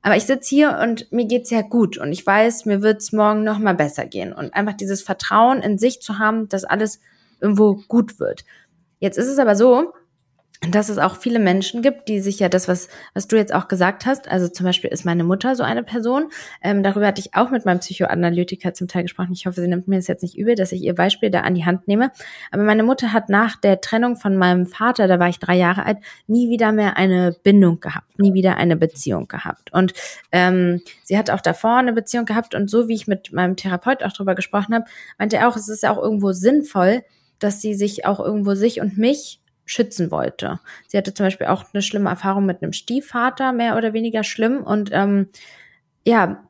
[0.00, 3.44] aber ich sitze hier und mir geht's ja gut und ich weiß, mir wird's morgen
[3.44, 7.00] noch mal besser gehen und einfach dieses Vertrauen in sich zu haben, dass alles
[7.40, 8.46] irgendwo gut wird.
[9.00, 9.92] Jetzt ist es aber so,
[10.60, 13.68] dass es auch viele Menschen gibt, die sich ja das, was, was du jetzt auch
[13.68, 16.30] gesagt hast, also zum Beispiel ist meine Mutter so eine Person,
[16.62, 19.32] ähm, darüber hatte ich auch mit meinem Psychoanalytiker zum Teil gesprochen.
[19.32, 21.54] Ich hoffe, sie nimmt mir das jetzt nicht übel, dass ich ihr Beispiel da an
[21.54, 22.10] die Hand nehme.
[22.50, 25.84] Aber meine Mutter hat nach der Trennung von meinem Vater, da war ich drei Jahre
[25.84, 29.72] alt, nie wieder mehr eine Bindung gehabt, nie wieder eine Beziehung gehabt.
[29.72, 29.92] Und
[30.32, 34.02] ähm, sie hat auch davor eine Beziehung gehabt und so wie ich mit meinem Therapeut
[34.02, 34.84] auch drüber gesprochen habe,
[35.18, 37.02] meinte er auch, es ist ja auch irgendwo sinnvoll,
[37.38, 40.60] dass sie sich auch irgendwo sich und mich schützen wollte.
[40.88, 44.62] Sie hatte zum Beispiel auch eine schlimme Erfahrung mit einem Stiefvater, mehr oder weniger schlimm.
[44.62, 45.28] Und ähm,
[46.06, 46.44] ja,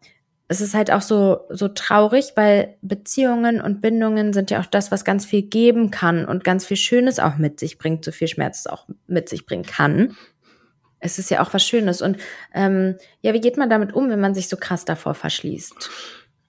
[0.49, 4.91] es ist halt auch so, so traurig, weil Beziehungen und Bindungen sind ja auch das,
[4.91, 8.29] was ganz viel geben kann und ganz viel Schönes auch mit sich bringt, so viel
[8.29, 10.17] Schmerz es auch mit sich bringen kann.
[11.01, 12.03] Es ist ja auch was Schönes.
[12.03, 12.19] Und
[12.53, 15.91] ähm, ja, wie geht man damit um, wenn man sich so krass davor verschließt?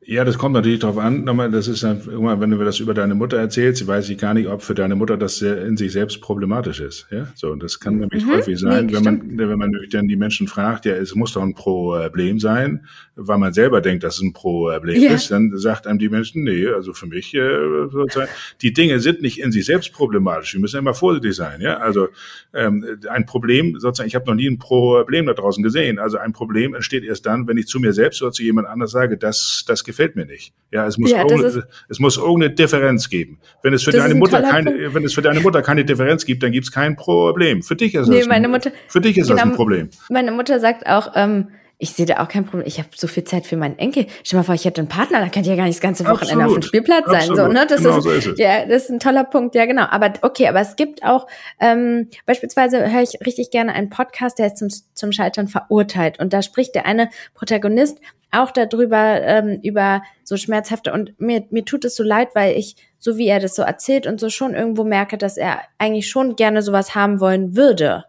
[0.07, 1.23] Ja, das kommt natürlich drauf an.
[1.23, 4.47] Nochmal, das ist dann wenn du das über deine Mutter erzählst, weiß ich gar nicht,
[4.47, 7.07] ob für deine Mutter das in sich selbst problematisch ist.
[7.09, 8.33] Ja, so und das kann nämlich mhm.
[8.33, 11.33] häufig sein, nee, wenn man wenn man nämlich dann die Menschen fragt, ja, es muss
[11.33, 12.85] doch ein Problem sein,
[13.15, 15.11] weil man selber denkt, dass es ein Problem ja.
[15.11, 18.29] ist, dann sagt einem die Menschen, nee, also für mich äh, sozusagen,
[18.61, 20.53] die Dinge sind nicht in sich selbst problematisch.
[20.53, 21.61] Wir müssen immer vorsichtig sein.
[21.61, 22.09] Ja, also
[22.53, 25.97] ähm, ein Problem sozusagen, ich habe noch nie ein Problem da draußen gesehen.
[25.97, 28.91] Also ein Problem entsteht erst dann, wenn ich zu mir selbst oder zu jemand anders
[28.91, 30.53] sage, dass das gefällt mir nicht.
[30.71, 33.39] Ja, es muss, ja, irgende, es muss irgendeine Differenz geben.
[33.63, 34.93] Wenn es für deine Mutter keine, Punkt.
[34.93, 37.63] wenn es für deine Mutter keine Differenz gibt, dann gibt es kein Problem.
[37.63, 39.89] Für dich ist nee, das meine ein, Mutter, für dich ist genau, das ein Problem.
[40.09, 41.47] Meine Mutter sagt auch, ähm,
[41.77, 42.65] ich sehe da auch kein Problem.
[42.65, 44.07] Ich habe so viel Zeit für meinen Enkel.
[44.23, 46.05] Stell mal vor, ich hätte einen Partner, dann könnte ich ja gar nicht das ganze
[46.05, 46.49] Wochenende Absolut.
[46.49, 47.35] auf dem Spielplatz sein.
[47.35, 47.65] So, ne?
[47.67, 48.39] Das genau ist, so ist.
[48.39, 49.55] Ja, das ist ein toller Punkt.
[49.55, 49.85] Ja, genau.
[49.89, 51.27] Aber okay, aber es gibt auch
[51.59, 56.33] ähm, beispielsweise höre ich richtig gerne einen Podcast, der ist zum zum Scheitern verurteilt und
[56.33, 57.99] da spricht der eine Protagonist
[58.31, 62.75] auch darüber ähm, über so schmerzhafte und mir mir tut es so leid, weil ich
[62.99, 66.35] so wie er das so erzählt und so schon irgendwo merke, dass er eigentlich schon
[66.35, 68.05] gerne sowas haben wollen würde.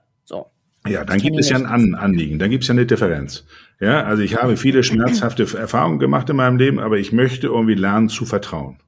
[0.89, 3.45] Ja, dann gibt es ja ein An Anliegen, dann gibt es ja eine Differenz.
[3.81, 7.75] Ja, also ich habe viele schmerzhafte Erfahrungen gemacht in meinem Leben, aber ich möchte irgendwie
[7.75, 8.79] lernen zu vertrauen.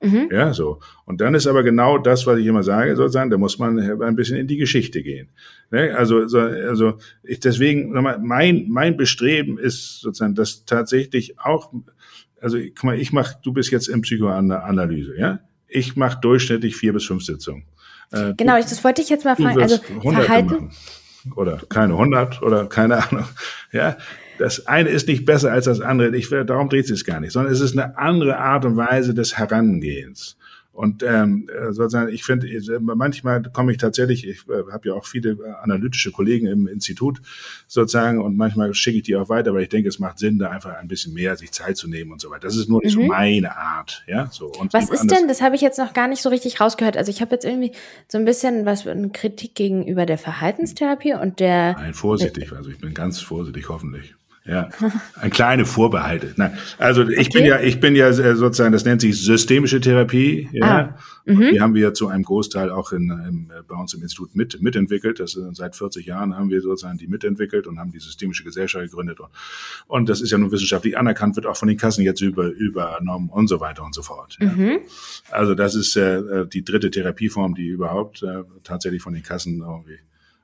[0.00, 0.28] Mhm.
[0.30, 0.80] Ja, so.
[1.04, 4.16] Und dann ist aber genau das, was ich immer sage, sozusagen, da muss man ein
[4.16, 5.28] bisschen in die Geschichte gehen.
[5.70, 5.94] Ne?
[5.96, 11.72] Also, so, also ich deswegen, nochmal, mein, mein Bestreben ist sozusagen, dass tatsächlich auch,
[12.40, 15.40] also guck mal, ich mach, du bist jetzt in Psychoanalyse, ja?
[15.66, 17.64] Ich mache durchschnittlich vier bis fünf Sitzungen.
[18.10, 19.60] Äh, genau, ich, das wollte ich jetzt mal fragen.
[19.60, 20.54] Also Verhalten.
[20.54, 20.70] Machen
[21.36, 23.24] oder keine 100 oder keine Ahnung.
[23.72, 23.96] Ja,
[24.38, 26.16] das eine ist nicht besser als das andere.
[26.16, 29.36] Ich, darum dreht es gar nicht, sondern es ist eine andere Art und Weise des
[29.36, 30.36] Herangehens.
[30.78, 34.94] Und ähm, äh, sozusagen, ich finde, äh, manchmal komme ich tatsächlich, ich äh, habe ja
[34.94, 37.20] auch viele äh, analytische Kollegen im Institut
[37.66, 40.50] sozusagen und manchmal schicke ich die auch weiter, weil ich denke, es macht Sinn, da
[40.50, 42.46] einfach ein bisschen mehr sich Zeit zu nehmen und so weiter.
[42.46, 43.02] Das ist nur nicht mhm.
[43.02, 44.28] so meine Art, ja.
[44.30, 44.52] So.
[44.52, 46.96] Und was ist denn, das habe ich jetzt noch gar nicht so richtig rausgehört.
[46.96, 47.72] Also ich habe jetzt irgendwie
[48.06, 51.72] so ein bisschen was eine Kritik gegenüber der Verhaltenstherapie und der.
[51.72, 54.14] Nein, vorsichtig, also ich bin ganz vorsichtig, hoffentlich.
[54.48, 54.70] Ja,
[55.20, 56.32] ein kleine Vorbehalte.
[56.36, 57.38] Nein, also ich okay.
[57.38, 60.48] bin ja, ich bin ja sozusagen, das nennt sich systemische Therapie.
[60.52, 60.98] Ja, ah.
[61.26, 61.50] mhm.
[61.52, 65.20] die haben wir zu einem Großteil auch in, in, bei uns im Institut mit mitentwickelt.
[65.20, 69.20] Das seit 40 Jahren haben wir sozusagen die mitentwickelt und haben die systemische Gesellschaft gegründet.
[69.20, 69.28] Und,
[69.86, 73.28] und das ist ja nun wissenschaftlich anerkannt, wird auch von den Kassen jetzt über, übernommen
[73.28, 74.38] und so weiter und so fort.
[74.40, 74.50] Ja.
[74.50, 74.78] Mhm.
[75.30, 79.98] Also das ist äh, die dritte Therapieform, die überhaupt äh, tatsächlich von den Kassen irgendwie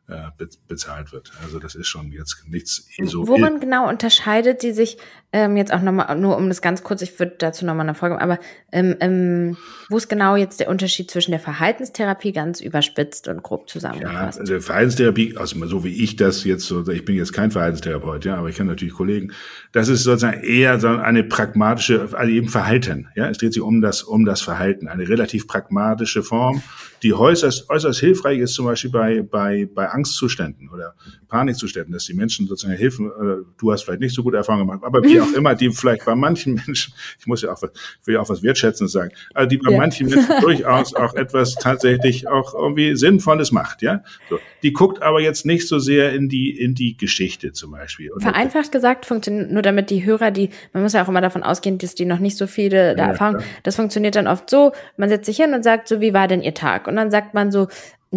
[0.06, 1.32] äh, bezahlt wird.
[1.42, 3.26] Also das ist schon jetzt nichts so.
[3.26, 4.98] Woran genau unterscheidet sie sich
[5.32, 8.20] ähm, jetzt auch nochmal, nur um das ganz kurz, ich würde dazu nochmal eine Folge,
[8.20, 8.38] aber
[8.70, 9.56] ähm, ähm,
[9.88, 14.38] wo ist genau jetzt der Unterschied zwischen der Verhaltenstherapie ganz überspitzt und grob zusammengefasst?
[14.38, 18.24] Ja, also Verhaltenstherapie, also so wie ich das jetzt so, ich bin jetzt kein Verhaltenstherapeut,
[18.26, 19.32] ja, aber ich kenne natürlich Kollegen,
[19.72, 23.80] das ist sozusagen eher so eine pragmatische, also eben Verhalten, ja, es dreht sich um
[23.80, 26.62] das, um das Verhalten, eine relativ pragmatische Form,
[27.04, 30.94] die äußerst, äußerst hilfreich ist, zum Beispiel bei, bei, bei Angstzuständen oder
[31.28, 34.82] Panikzuständen, dass die Menschen sozusagen helfen, äh, du hast vielleicht nicht so gute Erfahrungen gemacht,
[34.82, 38.20] aber wie auch immer, die vielleicht bei manchen Menschen, ich muss ja auch, will ja
[38.20, 39.76] auch was Wertschätzendes sagen, also die bei ja.
[39.76, 44.02] manchen Menschen durchaus auch etwas tatsächlich auch irgendwie Sinnvolles macht, ja.
[44.30, 44.38] So.
[44.62, 48.12] Die guckt aber jetzt nicht so sehr in die, in die Geschichte zum Beispiel.
[48.12, 51.42] Und Vereinfacht gesagt funktioniert, nur damit die Hörer, die, man muss ja auch immer davon
[51.42, 54.72] ausgehen, dass die noch nicht so viele da ja, Erfahrung, das funktioniert dann oft so,
[54.96, 56.86] man setzt sich hin und sagt so, wie war denn ihr Tag?
[56.86, 57.68] Und dann sagt man so,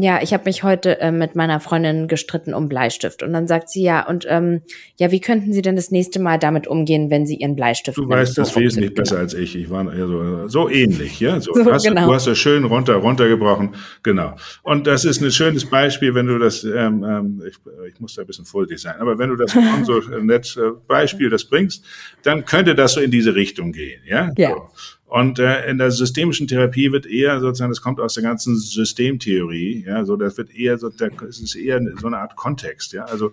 [0.04, 3.24] ja, ich habe mich heute äh, mit meiner Freundin gestritten um Bleistift.
[3.24, 4.62] Und dann sagt sie, ja, und ähm,
[4.98, 8.08] ja, wie könnten Sie denn das nächste Mal damit umgehen, wenn Sie Ihren Bleistift Du
[8.08, 9.24] weißt das wesentlich besser genau.
[9.24, 9.56] als ich.
[9.56, 11.40] Ich war eher so, so ähnlich, ja.
[11.40, 12.08] So, so hast, genau.
[12.08, 13.76] Du hast das schön runter, runtergebrochen.
[14.04, 14.36] Genau.
[14.64, 17.56] Und das ist ein schönes Beispiel, wenn du das, ähm, ähm, ich,
[17.92, 21.30] ich muss da ein bisschen vorsichtig sein, aber wenn du das so nett äh, Beispiel
[21.30, 21.84] das bringst,
[22.24, 24.32] dann könnte das so in diese Richtung gehen, ja.
[24.38, 24.50] Ja.
[24.50, 24.70] So.
[25.08, 29.86] Und äh, in der systemischen Therapie wird eher sozusagen, das kommt aus der ganzen Systemtheorie,
[29.88, 33.32] ja, so das wird eher so, das ist eher so eine Art Kontext, ja, also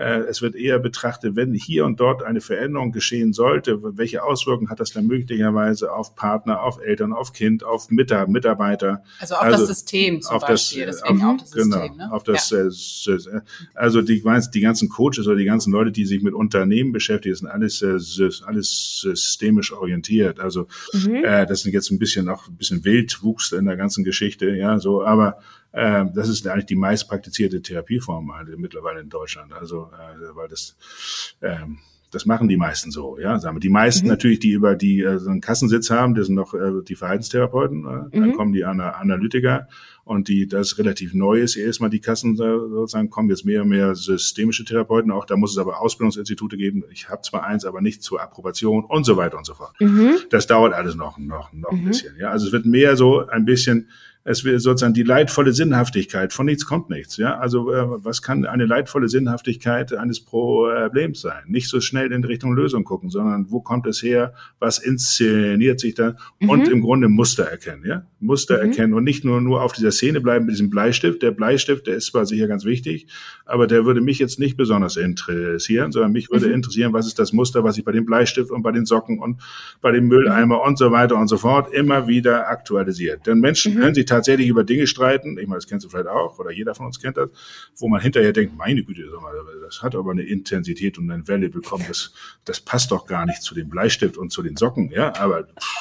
[0.00, 4.80] es wird eher betrachtet, wenn hier und dort eine Veränderung geschehen sollte, welche Auswirkungen hat
[4.80, 9.02] das dann möglicherweise auf Partner, auf Eltern, auf Kind, auf Mitarbeiter?
[9.18, 11.96] Also auf also das System zum auf Beispiel, das, deswegen auf, auch das genau, System.
[11.96, 12.12] Ne?
[12.12, 13.14] Auf das, ja.
[13.14, 13.40] äh,
[13.74, 14.22] also die,
[14.54, 17.98] die ganzen Coaches oder die ganzen Leute, die sich mit Unternehmen beschäftigen, sind alles, äh,
[18.46, 20.40] alles systemisch orientiert.
[20.40, 21.24] Also mhm.
[21.24, 24.78] äh, das sind jetzt ein bisschen auch ein bisschen Wildwuchs in der ganzen Geschichte, ja,
[24.78, 25.38] so, aber
[25.72, 29.52] das ist eigentlich die meist praktizierte Therapieform halt mittlerweile in Deutschland.
[29.52, 30.76] Also, äh, weil das,
[31.42, 31.78] ähm,
[32.10, 33.38] das machen die meisten so, ja.
[33.38, 34.10] Sagen wir, die meisten mhm.
[34.10, 37.82] natürlich, die über die äh, so einen Kassensitz haben, das sind noch äh, die Verhaltenstherapeuten.
[37.82, 38.10] Mhm.
[38.10, 39.68] Dann kommen die Ana Analytiker
[40.02, 41.54] und die das relativ neu ist.
[41.54, 45.12] Erstmal die Kassen sozusagen kommen jetzt mehr und mehr systemische Therapeuten.
[45.12, 46.82] Auch da muss es aber Ausbildungsinstitute geben.
[46.90, 49.74] Ich habe zwar eins, aber nicht zur Approbation und so weiter und so fort.
[49.78, 50.16] Mhm.
[50.30, 51.88] Das dauert alles noch noch noch ein mhm.
[51.88, 52.16] bisschen.
[52.18, 53.88] Ja, also es wird mehr so ein bisschen
[54.22, 56.32] es will sozusagen die leidvolle Sinnhaftigkeit.
[56.32, 57.16] Von nichts kommt nichts.
[57.16, 61.44] Ja, also äh, was kann eine leidvolle Sinnhaftigkeit eines Problems sein?
[61.46, 64.34] Nicht so schnell in Richtung Lösung gucken, sondern wo kommt es her?
[64.58, 66.16] Was inszeniert sich da?
[66.38, 66.50] Mhm.
[66.50, 67.84] Und im Grunde Muster erkennen.
[67.86, 68.70] Ja, Muster mhm.
[68.70, 71.22] erkennen und nicht nur nur auf dieser Szene bleiben mit diesem Bleistift.
[71.22, 73.06] Der Bleistift, der ist zwar sicher ganz wichtig,
[73.46, 76.54] aber der würde mich jetzt nicht besonders interessieren, sondern mich würde mhm.
[76.54, 79.40] interessieren, was ist das Muster, was ich bei dem Bleistift und bei den Socken und
[79.80, 83.26] bei dem Mülleimer und so weiter und so fort immer wieder aktualisiert.
[83.26, 83.80] Denn Menschen mhm.
[83.80, 86.74] können sich tatsächlich über Dinge streiten, ich meine, das kennst du vielleicht auch, oder jeder
[86.74, 87.30] von uns kennt das,
[87.76, 89.04] wo man hinterher denkt, meine Güte,
[89.62, 92.12] das hat aber eine Intensität und eine Welle bekommen, das,
[92.44, 95.79] das passt doch gar nicht zu dem Bleistift und zu den Socken, ja, aber pff,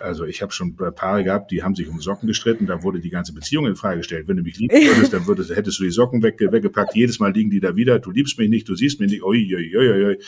[0.00, 3.10] also ich habe schon Paare gehabt, die haben sich um Socken gestritten, da wurde die
[3.10, 4.28] ganze Beziehung in Frage gestellt.
[4.28, 6.94] Wenn du mich lieben würdest, dann würdest, hättest du die Socken weg, weggepackt.
[6.94, 7.98] Jedes Mal liegen die da wieder.
[7.98, 9.22] Du liebst mich nicht, du siehst mich nicht.
[9.22, 10.18] Ui, ui, ui, ui.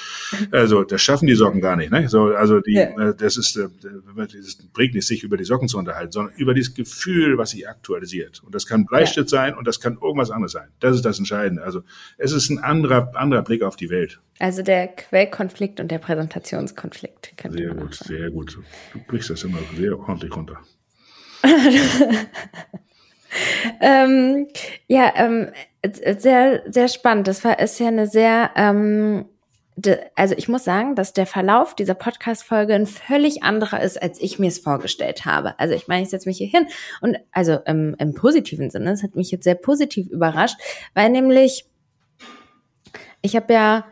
[0.50, 1.90] Also das schaffen die Socken gar nicht.
[1.90, 2.08] Ne?
[2.08, 3.10] So, also die, ja.
[3.10, 6.54] äh, das ist, äh, das bringt nicht sich über die Socken zu unterhalten, sondern über
[6.54, 8.42] dieses Gefühl, was sich aktualisiert.
[8.44, 9.38] Und das kann Bleistift ja.
[9.38, 10.68] sein und das kann irgendwas anderes sein.
[10.80, 11.62] Das ist das Entscheidende.
[11.62, 11.82] Also
[12.18, 14.20] es ist ein anderer, anderer Blick auf die Welt.
[14.38, 17.34] Also der Quellkonflikt und der Präsentationskonflikt.
[17.48, 18.58] Sehr gut, sehr gut.
[18.92, 20.58] Du brichst das immer sehr ordentlich runter.
[23.80, 24.48] ähm,
[24.88, 25.50] ja, ähm,
[26.18, 27.28] sehr, sehr spannend.
[27.28, 29.26] Das war, ist ja eine sehr, ähm,
[29.76, 34.20] de, also ich muss sagen, dass der Verlauf dieser Podcast-Folge ein völlig anderer ist, als
[34.20, 35.58] ich mir es vorgestellt habe.
[35.58, 36.66] Also ich meine, ich setze mich hier hin
[37.00, 40.58] und also im, im positiven Sinne, es hat mich jetzt sehr positiv überrascht,
[40.94, 41.64] weil nämlich
[43.22, 43.86] ich habe ja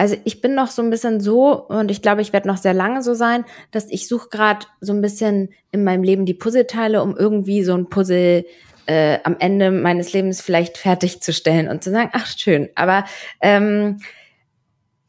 [0.00, 2.72] also ich bin noch so ein bisschen so und ich glaube, ich werde noch sehr
[2.72, 7.02] lange so sein, dass ich suche gerade so ein bisschen in meinem Leben die Puzzleteile,
[7.02, 8.46] um irgendwie so ein Puzzle
[8.86, 12.70] äh, am Ende meines Lebens vielleicht fertigzustellen und zu sagen, ach schön.
[12.76, 13.04] Aber
[13.42, 13.98] ähm,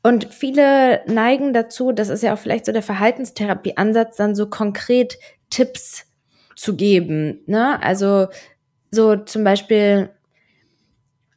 [0.04, 5.18] und viele neigen dazu, das ist ja auch vielleicht so der Verhaltenstherapie-Ansatz, dann so konkret
[5.50, 6.06] Tipps
[6.58, 7.40] zu geben.
[7.46, 7.82] Ne?
[7.82, 8.28] Also
[8.90, 10.10] so zum Beispiel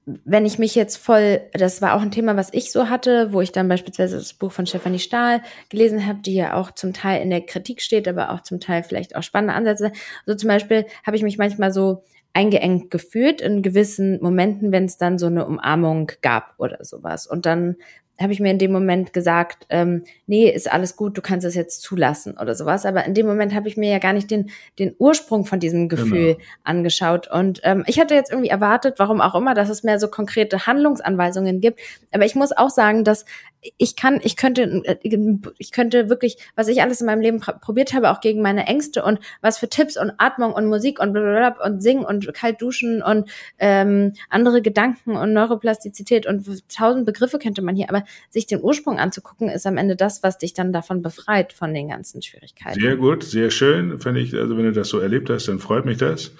[0.06, 3.40] wenn ich mich jetzt voll, das war auch ein Thema, was ich so hatte, wo
[3.40, 5.40] ich dann beispielsweise das Buch von Stefanie Stahl
[5.70, 8.82] gelesen habe, die ja auch zum Teil in der Kritik steht, aber auch zum Teil
[8.82, 9.92] vielleicht auch spannende Ansätze.
[10.26, 14.98] So zum Beispiel habe ich mich manchmal so eingeengt gefühlt in gewissen Momenten, wenn es
[14.98, 17.26] dann so eine Umarmung gab oder sowas.
[17.26, 17.76] Und dann
[18.20, 21.54] habe ich mir in dem Moment gesagt, ähm, nee, ist alles gut, du kannst es
[21.54, 22.86] jetzt zulassen oder sowas.
[22.86, 25.88] Aber in dem Moment habe ich mir ja gar nicht den, den Ursprung von diesem
[25.88, 26.46] Gefühl genau.
[26.62, 27.28] angeschaut.
[27.28, 30.66] Und ähm, ich hatte jetzt irgendwie erwartet, warum auch immer, dass es mehr so konkrete
[30.66, 31.80] Handlungsanweisungen gibt.
[32.12, 33.24] Aber ich muss auch sagen, dass
[33.78, 34.82] ich kann, ich könnte,
[35.58, 39.02] ich könnte wirklich, was ich alles in meinem Leben probiert habe, auch gegen meine Ängste
[39.02, 43.02] und was für Tipps und Atmung und Musik und blablabla und Singen und kalt duschen
[43.02, 48.62] und ähm, andere Gedanken und Neuroplastizität und tausend Begriffe könnte man hier, aber sich den
[48.62, 52.80] Ursprung anzugucken, ist am Ende das, was dich dann davon befreit von den ganzen Schwierigkeiten.
[52.80, 54.34] Sehr gut, sehr schön, finde ich.
[54.34, 56.32] Also wenn du das so erlebt hast, dann freut mich das,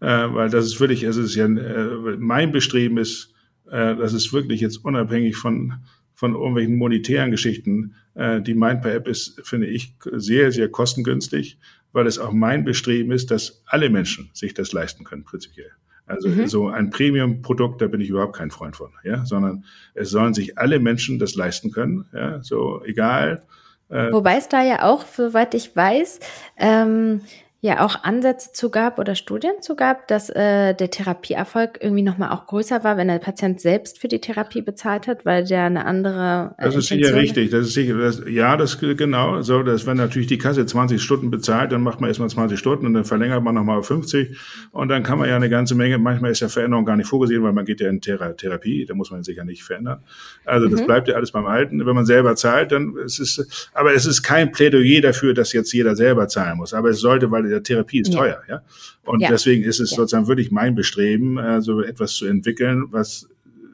[0.00, 3.32] äh, weil das ist wirklich, es ist ja äh, mein Bestreben ist,
[3.70, 5.74] äh, das ist wirklich jetzt unabhängig von
[6.16, 7.94] von irgendwelchen monetären Geschichten.
[8.14, 11.58] Äh, die MindPay-App ist, finde ich, sehr, sehr kostengünstig,
[11.92, 15.70] weil es auch mein Bestreben ist, dass alle Menschen sich das leisten können, prinzipiell.
[16.06, 16.46] Also mhm.
[16.46, 19.64] so ein Premium-Produkt, da bin ich überhaupt kein Freund von, ja, sondern
[19.94, 23.42] es sollen sich alle Menschen das leisten können, ja, so egal.
[23.90, 26.20] Äh, Wobei es da ja auch, soweit ich weiß,
[26.56, 27.20] ähm,
[27.66, 32.30] ja auch Ansätze zu gab oder Studien zu gab, dass äh, der Therapieerfolg irgendwie nochmal
[32.30, 35.84] auch größer war, wenn der Patient selbst für die Therapie bezahlt hat, weil der eine
[35.84, 36.54] andere.
[36.58, 37.50] Äh, das ist sicher richtig.
[37.50, 39.42] Das ist sicher, das, ja, das genau.
[39.42, 42.86] So, dass wenn natürlich die Kasse 20 Stunden bezahlt, dann macht man erstmal 20 Stunden
[42.86, 44.38] und dann verlängert man nochmal auf 50
[44.70, 45.98] und dann kann man ja eine ganze Menge.
[45.98, 48.94] Manchmal ist ja Veränderung gar nicht vorgesehen, weil man geht ja in Thera Therapie, da
[48.94, 50.04] muss man sich ja nicht verändern.
[50.44, 50.86] Also das mhm.
[50.86, 51.84] bleibt ja alles beim Alten.
[51.84, 53.70] Wenn man selber zahlt, dann ist es.
[53.74, 56.72] Aber es ist kein Plädoyer dafür, dass jetzt jeder selber zahlen muss.
[56.72, 58.20] Aber es sollte, weil der Therapie ist ja.
[58.20, 58.62] teuer, ja.
[59.04, 59.28] Und ja.
[59.28, 59.96] deswegen ist es ja.
[59.96, 63.28] sozusagen wirklich mein Bestreben, also etwas zu entwickeln, was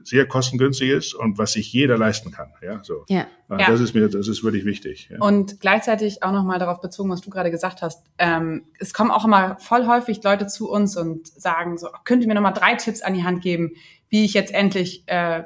[0.05, 2.53] sehr kostengünstig ist und was sich jeder leisten kann.
[2.62, 3.05] Ja, so.
[3.09, 3.26] Ja.
[3.51, 3.70] ja.
[3.70, 5.09] Das ist mir, das ist wirklich wichtig.
[5.11, 5.18] Ja.
[5.20, 8.05] Und gleichzeitig auch nochmal darauf bezogen, was du gerade gesagt hast.
[8.18, 12.28] Ähm, es kommen auch immer voll häufig Leute zu uns und sagen so, könnt ihr
[12.28, 13.72] mir nochmal drei Tipps an die Hand geben,
[14.09, 15.45] wie ich jetzt endlich äh,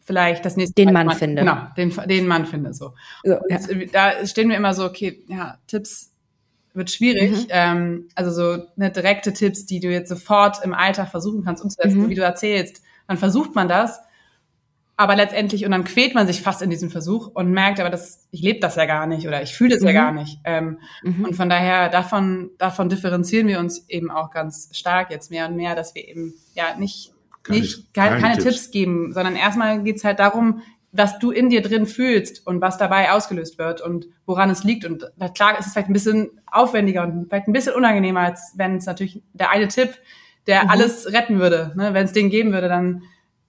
[0.00, 1.42] vielleicht das nächste den Mann, Mann finde.
[1.42, 2.94] Genau, den, den Mann finde so.
[3.22, 3.58] so ja.
[3.92, 6.11] Da stehen wir immer so, okay, ja, Tipps
[6.74, 7.32] wird schwierig.
[7.32, 7.46] Mhm.
[7.50, 12.02] Ähm, also so eine direkte Tipps, die du jetzt sofort im Alltag versuchen kannst umzusetzen,
[12.02, 12.08] mhm.
[12.08, 14.00] wie du erzählst, dann versucht man das.
[14.96, 18.28] Aber letztendlich, und dann quält man sich fast in diesem Versuch und merkt, aber das,
[18.30, 19.88] ich lebe das ja gar nicht oder ich fühle das mhm.
[19.88, 20.38] ja gar nicht.
[20.44, 21.24] Ähm, mhm.
[21.24, 25.56] Und von daher, davon, davon differenzieren wir uns eben auch ganz stark jetzt mehr und
[25.56, 27.12] mehr, dass wir eben ja nicht,
[27.42, 28.44] keine, nicht keine, keine Tipps.
[28.44, 30.62] Tipps geben, sondern erstmal geht's halt darum,
[30.92, 34.84] was du in dir drin fühlst und was dabei ausgelöst wird und woran es liegt.
[34.84, 38.76] Und klar ist es vielleicht ein bisschen aufwendiger und vielleicht ein bisschen unangenehmer, als wenn
[38.76, 39.98] es natürlich der eine Tipp,
[40.46, 40.70] der mhm.
[40.70, 41.72] alles retten würde.
[41.76, 41.94] Ne?
[41.94, 43.02] Wenn es den geben würde, dann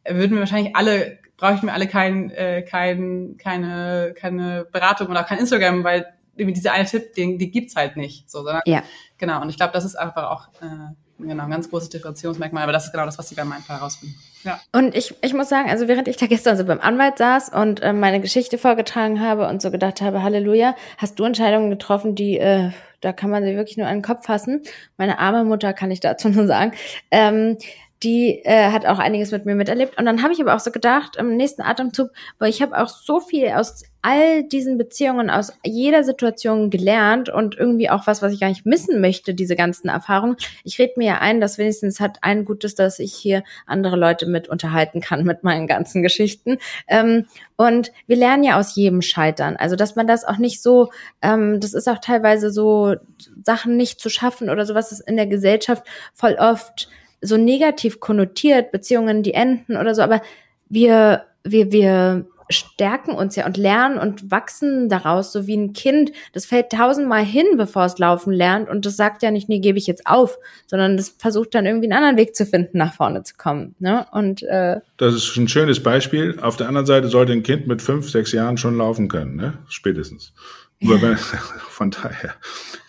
[0.07, 5.39] würden wir wahrscheinlich alle, bräuchten wir alle kein, äh, kein, keine, keine Beratung oder kein
[5.39, 6.05] Instagram, weil
[6.37, 8.29] dieser eine Tipp, den, die gibt's halt nicht.
[8.29, 8.83] So, sondern, ja.
[9.17, 9.41] Genau.
[9.41, 12.85] Und ich glaube, das ist einfach auch äh, genau, ein ganz großes Differenzierungsmerkmal, aber das
[12.85, 14.15] ist genau das, was sie bei meinem Fall herausfinden.
[14.43, 14.59] Ja.
[14.71, 17.81] Und ich, ich muss sagen, also während ich da gestern so beim Anwalt saß und
[17.81, 22.37] äh, meine Geschichte vorgetragen habe und so gedacht habe, Halleluja, hast du Entscheidungen getroffen, die,
[22.37, 24.63] äh, da kann man sie wirklich nur an den Kopf fassen.
[24.97, 26.73] Meine arme Mutter kann ich dazu nur sagen.
[27.11, 27.57] Ähm,
[28.03, 29.97] die äh, hat auch einiges mit mir miterlebt.
[29.97, 32.89] Und dann habe ich aber auch so gedacht, im nächsten Atemzug, weil ich habe auch
[32.89, 38.33] so viel aus all diesen Beziehungen, aus jeder Situation gelernt und irgendwie auch was, was
[38.33, 40.35] ich gar nicht missen möchte, diese ganzen Erfahrungen.
[40.65, 44.25] Ich rede mir ja ein, dass wenigstens hat ein Gutes, dass ich hier andere Leute
[44.25, 46.57] mit unterhalten kann mit meinen ganzen Geschichten.
[46.87, 49.55] Ähm, und wir lernen ja aus jedem Scheitern.
[49.55, 50.91] Also, dass man das auch nicht so,
[51.21, 52.95] ähm, das ist auch teilweise so,
[53.43, 56.89] Sachen nicht zu schaffen oder sowas ist in der Gesellschaft voll oft
[57.23, 60.21] so negativ konnotiert, Beziehungen, die enden oder so, aber
[60.69, 66.11] wir, wir, wir stärken uns ja und lernen und wachsen daraus, so wie ein Kind.
[66.33, 69.77] Das fällt tausendmal hin, bevor es laufen lernt und das sagt ja nicht, nee, gebe
[69.77, 73.23] ich jetzt auf, sondern das versucht dann irgendwie einen anderen Weg zu finden, nach vorne
[73.23, 73.75] zu kommen.
[73.79, 74.05] Ne?
[74.11, 76.39] Und äh, das ist ein schönes Beispiel.
[76.41, 79.53] Auf der anderen Seite sollte ein Kind mit fünf, sechs Jahren schon laufen können, ne?
[79.67, 80.33] spätestens.
[81.69, 82.33] Von daher,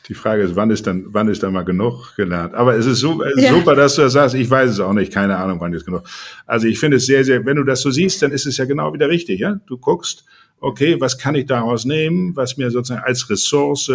[0.08, 2.54] die Frage ist, wann ist dann, wann ist dann mal genug gelernt?
[2.54, 3.54] Aber es ist super, ja.
[3.54, 4.34] super, dass du das sagst.
[4.34, 6.02] Ich weiß es auch nicht, keine Ahnung, wann ist genug.
[6.46, 8.66] Also ich finde es sehr, sehr, wenn du das so siehst, dann ist es ja
[8.66, 9.60] genau wieder richtig, ja?
[9.66, 10.24] Du guckst,
[10.60, 13.90] okay, was kann ich daraus nehmen, was mir sozusagen als Ressource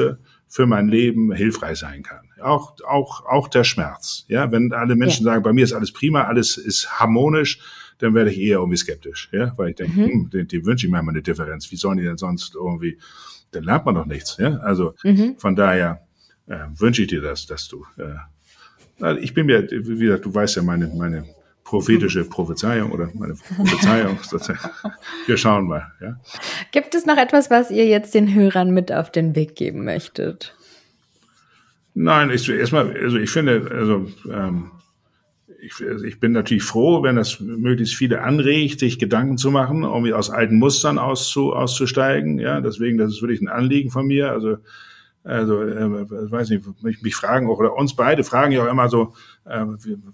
[0.47, 2.27] für mein Leben hilfreich sein kann.
[2.41, 4.25] Auch, auch, auch der Schmerz.
[4.27, 5.33] Ja, wenn alle Menschen ja.
[5.33, 7.59] sagen, bei mir ist alles prima, alles ist harmonisch,
[7.99, 10.05] dann werde ich eher irgendwie skeptisch, ja, weil ich denke, mhm.
[10.05, 11.69] hm, dem, dem wünsche ich mir mal eine Differenz.
[11.69, 12.97] Wie sollen die denn sonst irgendwie
[13.51, 14.37] dann lernt man doch nichts.
[14.37, 14.57] Ja?
[14.57, 15.35] Also mhm.
[15.37, 16.01] von daher
[16.47, 17.85] äh, wünsche ich dir das, dass du.
[17.97, 21.23] Äh, ich bin mir, wie gesagt, du weißt ja meine, meine
[21.63, 24.17] prophetische Prophezeiung oder meine Prophezeiung.
[25.27, 25.91] Wir schauen mal.
[26.01, 26.19] Ja?
[26.71, 30.55] Gibt es noch etwas, was ihr jetzt den Hörern mit auf den Weg geben möchtet?
[31.93, 34.71] Nein, ich, erstmal, also ich finde, also ähm,
[35.61, 39.83] ich, also ich bin natürlich froh, wenn das möglichst viele anregt, sich Gedanken zu machen,
[39.83, 42.39] irgendwie aus alten Mustern auszu, auszusteigen.
[42.39, 44.31] Ja, deswegen, das ist wirklich ein Anliegen von mir.
[44.31, 44.57] Also,
[45.23, 48.87] also, äh, weiß nicht, mich, mich fragen auch, oder uns beide fragen ja auch immer
[48.87, 49.65] so, äh,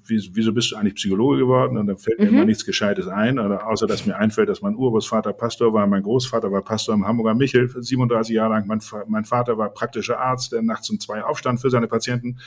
[0.08, 1.78] wie, wieso bist du eigentlich Psychologe geworden?
[1.78, 2.38] Und da fällt mir mhm.
[2.38, 6.02] immer nichts Gescheites ein, oder außer dass mir einfällt, dass mein Urgroßvater Pastor war, mein
[6.02, 8.66] Großvater war Pastor im Hamburger Michel, 37 Jahre lang.
[8.66, 12.40] Mein, mein Vater war praktischer Arzt, der nachts um zwei aufstand für seine Patienten.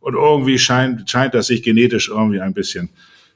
[0.00, 2.90] Und irgendwie scheint, scheint das sich genetisch irgendwie ein bisschen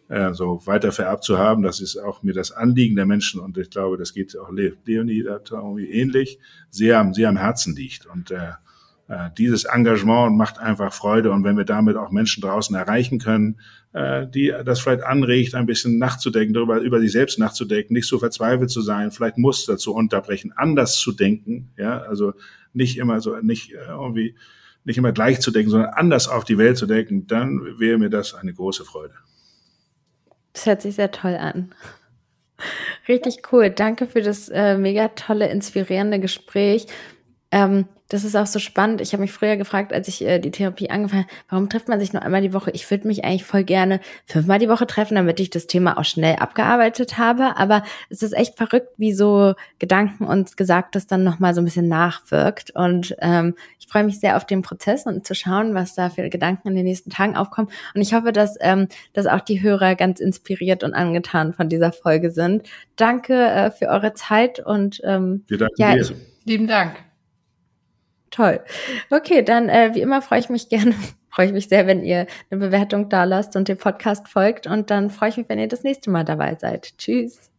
[0.09, 1.63] äh, so weiter vererbt zu haben.
[1.63, 5.23] Das ist auch mir das Anliegen der Menschen und ich glaube, das geht auch Leonie
[5.23, 6.39] da irgendwie ähnlich,
[6.71, 8.07] sehr, sehr am Herzen liegt.
[8.07, 8.53] Und äh,
[9.09, 13.61] äh, dieses Engagement macht einfach Freude und wenn wir damit auch Menschen draußen erreichen können,
[13.93, 18.19] äh, die das vielleicht anregt, ein bisschen nachzudenken, darüber über sich selbst nachzudenken, nicht so
[18.19, 22.33] verzweifelt zu sein, vielleicht Muster zu unterbrechen, anders zu denken, ja, also
[22.73, 24.37] nicht immer so, nicht äh, irgendwie
[24.85, 28.11] nicht immer gleich zu denken, sondern anders auf die Welt zu denken, dann wäre mir
[28.11, 29.15] das eine große Freude.
[30.53, 31.75] Das hört sich sehr toll an.
[33.09, 33.71] Richtig cool.
[33.71, 36.87] Danke für das äh, mega tolle, inspirierende Gespräch.
[37.51, 39.01] Ähm, das ist auch so spannend.
[39.01, 41.99] Ich habe mich früher gefragt, als ich äh, die Therapie angefangen habe, warum trifft man
[41.99, 42.71] sich nur einmal die Woche?
[42.71, 46.05] Ich würde mich eigentlich voll gerne fünfmal die Woche treffen, damit ich das Thema auch
[46.05, 47.57] schnell abgearbeitet habe.
[47.57, 51.89] Aber es ist echt verrückt, wie so Gedanken und Gesagtes dann nochmal so ein bisschen
[51.89, 52.71] nachwirkt.
[52.77, 56.29] Und ähm, ich freue mich sehr auf den Prozess und zu schauen, was da für
[56.29, 57.69] Gedanken in den nächsten Tagen aufkommen.
[57.97, 61.91] Und ich hoffe, dass, ähm, dass auch die Hörer ganz inspiriert und angetan von dieser
[61.91, 62.63] Folge sind.
[62.95, 66.15] Danke äh, für eure Zeit und ähm, Wir danken ja, dir.
[66.45, 66.95] Lieben Dank.
[68.35, 68.61] Toll.
[69.11, 70.93] Okay, dann äh, wie immer freue ich mich gerne,
[71.31, 74.67] freue ich mich sehr, wenn ihr eine Bewertung da lasst und dem Podcast folgt.
[74.67, 76.99] Und dann freue ich mich, wenn ihr das nächste Mal dabei seid.
[76.99, 77.54] Tschüss.